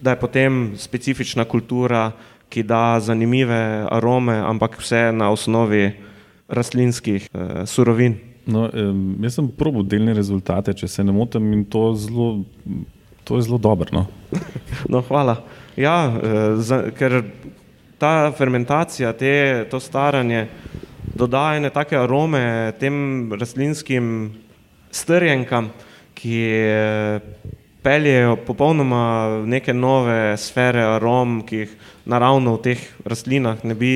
[0.00, 2.12] da je potem specifična kultura,
[2.50, 5.92] ki da zanimive arome, ampak vse na osnovi
[6.48, 8.18] rastlinskih eh, surovin.
[8.50, 8.64] No,
[9.22, 12.40] jaz sem probil delne rezultate, če se ne motim, in to, zelo,
[13.30, 13.86] to je zelo dobro.
[13.92, 14.06] No.
[14.88, 15.36] No, hvala.
[15.76, 17.22] Ja, eh, za, ker
[17.98, 20.48] ta fermentacija, te, to staranje
[21.14, 24.32] dodaja ene take arome tem rastlinskim
[24.90, 25.70] strjenkam,
[26.18, 27.20] ki eh,
[27.86, 29.04] peljejo popolnoma
[29.46, 31.78] neke nove sfere arom, ki jih
[32.10, 33.94] naravno v teh rastlinah ne bi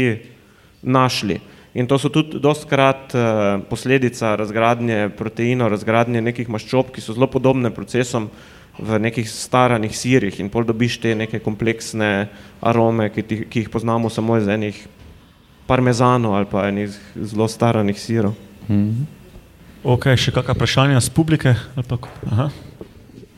[0.83, 1.41] našli.
[1.75, 7.27] In to so tudi dostkrat uh, posledica razgradnje proteinov, razgradnje nekih maščob, ki so zelo
[7.27, 8.29] podobne procesom
[8.75, 12.29] v nekih staranih sirih in pol dobiš te neke kompleksne
[12.61, 14.75] arome, ki, ti, ki jih poznamo samo iz enih
[15.67, 18.35] parmezanov ali pa enih zelo staranih sirov.
[19.85, 21.55] Ok, še kakšna vprašanja z publike?
[21.77, 22.49] Ali pa ko- Aha.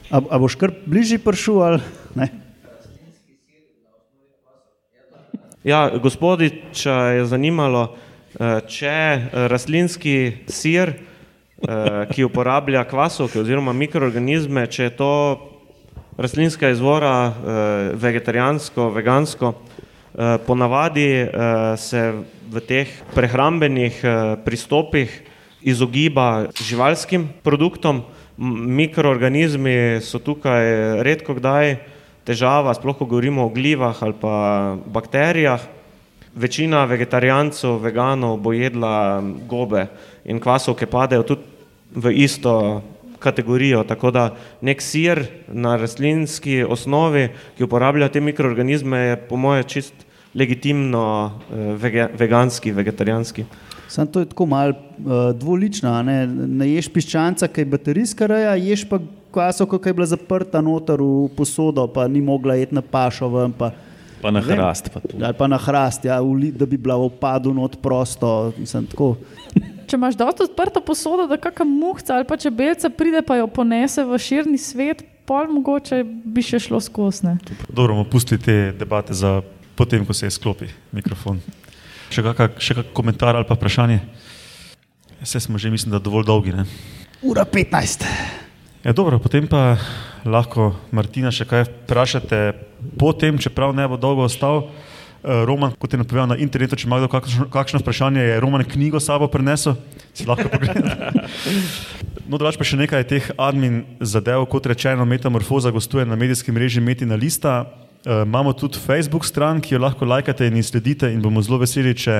[0.06, 1.80] A, a boš kar bližje prišel ali
[2.14, 2.30] ne?
[5.64, 7.96] Ja, gospodiča je zanimalo,
[8.38, 9.20] eh, če eh,
[9.50, 10.94] rastlinski sir,
[12.12, 15.12] ki uporablja kvasovke oziroma mikroorganizme, če je to
[16.16, 21.28] rastlinska izvora, eh, vegetarijansko, vegansko, eh, ponavadi eh,
[21.76, 22.12] se
[22.50, 25.10] v teh prehrambenih eh, pristopih
[25.62, 28.04] izogiba živalskim produktom.
[28.38, 31.76] Mikroorganizmi so tukaj redko kdaj
[32.28, 35.60] težava, sploh ko govorimo o glivah ali pa bakterijah.
[36.36, 39.86] Večina vegetarijancev, veganov bo jedla gobe
[40.24, 41.42] in kvasovke padejo tudi
[41.96, 42.82] v isto
[43.18, 43.84] kategorijo.
[43.88, 44.24] Tako da
[44.60, 50.04] nek sir na rastlinski osnovi, ki uporablja te mikroorganizme, je po moje čist
[50.34, 53.44] legitimno eh, vege, veganski, vegetarijanski.
[53.88, 55.92] Sam to je tako malo uh, dvolično.
[55.92, 56.26] a Ne?
[56.26, 58.98] ne ješ piščanca, ki je baterijska reja, ješ pa
[59.30, 63.54] kvasovko, ki je bila zaprta noter v posodo, pa ni mogla jeti na pašo ven.
[63.54, 63.70] Pa,
[64.22, 64.90] Pa na hrast.
[64.90, 65.16] Pa to.
[65.16, 68.52] ali pa na hrast, ja, li- da bi bila v opadu not prosto.
[68.56, 69.16] Mislim, tako.
[69.86, 74.02] Če imaš dosto odprto posodo, da kakšna muhca ali pa čebelca pride, pa jo ponese
[74.02, 77.36] v širni svet, pol mogoče bi še šlo skosne.
[77.68, 79.42] Dobro, bomo pustili te debate za
[79.74, 81.38] potem, ko se izklopi mikrofon.
[82.10, 84.00] Še kakšen še kak komentar ali pa vprašanje?
[85.20, 86.52] Vse smo že, mislim, da dovolj dolgi.
[86.52, 86.64] Ne?
[87.22, 88.06] Ura 15.
[88.84, 89.76] Ja, dobro, potem pa
[90.24, 92.40] lahko Martina še kaj vprašate,
[93.00, 94.66] potem, čeprav ne bo dolgo ostal.
[95.26, 98.62] Uh, Roman, kot je napovedal na internetu, če ima kdo kakšno, kakšno vprašanje, je Roman
[98.62, 99.74] knjigo sabo prinesel,
[100.14, 100.92] si lahko pogledate.
[102.26, 106.82] No, drugač pa še nekaj teh admin zadev, kot rečeno, Metamorfoza gostuje na medijskem mreži
[106.82, 107.70] Metina Lista.
[108.02, 111.94] Uh, imamo tudi Facebook stran, ki jo lahko lajkate in sledite in bomo zelo veseli,
[111.94, 112.16] če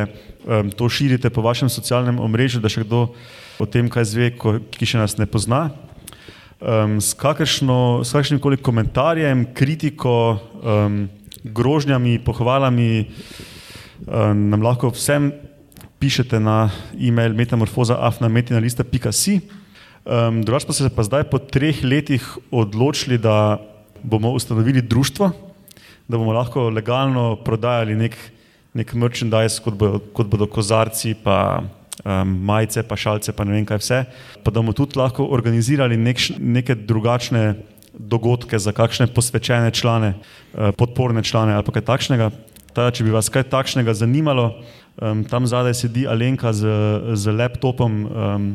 [0.47, 3.09] um, to širite po vašem socialnem omrežju, da še kdo
[3.59, 5.65] o tem kaj zve, ko, ki še nas ne pozna.
[6.57, 11.05] Um, s, kakršno, s kakšnim koli komentarjem, kritiko, um,
[11.45, 13.13] grožnjami, pohvalami,
[14.09, 15.37] um, nam lahko vsem
[16.01, 19.45] pišete na e-mail metamorfoza.afnametina.si.
[20.09, 23.61] Um, Drugač pa se pa zdaj po treh letih odločili, da
[24.01, 25.29] bomo ustanovili društvo,
[26.09, 28.17] da bomo lahko legalno prodajali nek,
[28.73, 31.69] nek merchandise, kot, bo, kot bodo kozarci, pa
[32.05, 34.03] um, majice, pa šalce, pa ne vem kaj vse.
[34.43, 37.55] Pa da bomo tudi lahko organizirali nek, neke drugačne
[37.97, 42.31] dogodke za kakšne posvečene člane, uh, podporne člane ali kaj takšnega.
[42.77, 44.51] Tada, če bi vas kaj takšnega zanimalo,
[45.01, 46.69] um, tam zadaj sedi Alenka z,
[47.17, 48.05] z laptopom.
[48.05, 48.51] Um,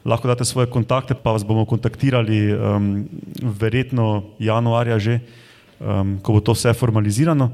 [0.00, 3.04] Lahko date svoje kontakte, pa vas bomo kontaktirali, um,
[3.36, 5.18] verjetno januarja že,
[5.76, 7.50] um, ko bo to vse formalizirano.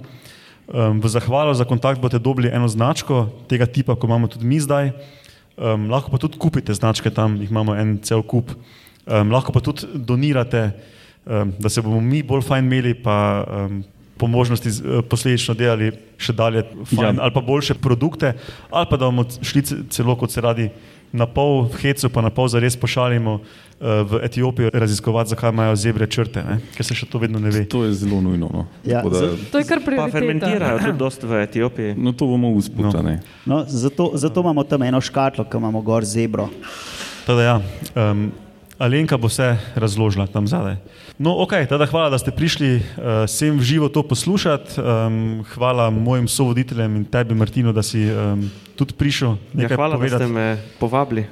[0.66, 4.62] Um, v zahvalo za kontakt boste dobili eno značko tega tipa, kot imamo tudi mi
[4.62, 4.94] zdaj.
[5.56, 8.50] Um, lahko pa tudi kupite značke tam, jih imamo en cel kup.
[9.06, 10.66] Um, lahko pa tudi donirate,
[11.24, 13.16] um, da se bomo mi bolj fajn imeli, pa
[13.48, 13.78] um,
[14.18, 17.22] po možnosti uh, posledično delali še dalje fajn, Ja.
[17.22, 18.34] ali pa boljše produkte,
[18.70, 20.68] ali pa da bomo šli ce- celo, kot se radi,
[21.16, 23.42] na pol hecu, pa na pol zares pošaljimo uh,
[24.02, 26.60] v Etiopijo raziskovati, zakaj imajo zebre črte, ne?
[26.70, 27.64] ker se še to vedno ne ve.
[27.66, 28.46] To je zelo nujno.
[28.48, 28.62] No.
[28.82, 30.12] Ja, Tako da, za- To je kar Pa prioriteta.
[30.12, 31.90] fermentirajo tudi dosti v Etiopiji.
[31.96, 33.16] no, to bomo usputali.
[33.44, 36.48] No, zato, zato imamo tam eno škatlo, ki imamo gor zebro.
[37.24, 37.56] Teda, ja,
[37.94, 38.30] um,
[38.76, 40.76] Alenka bo vse razložila tam zadaj.
[41.18, 44.76] No, ok, teda hvala, da ste prišli uh, sem v živo to poslušati.
[44.76, 48.44] Um, hvala mojim sovoditeljem in tebi, Martino, da si um,
[48.76, 50.24] tudi prišel Ja, hvala, da povedati.
[50.24, 51.24] ste me povabili.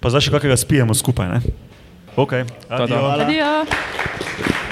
[0.00, 1.28] Pa zdaj še kakega spijemo skupaj.
[1.32, 1.40] Ne?
[2.20, 3.00] Ok, adijo.
[3.00, 3.24] Hvala.
[3.24, 4.63] Adijo.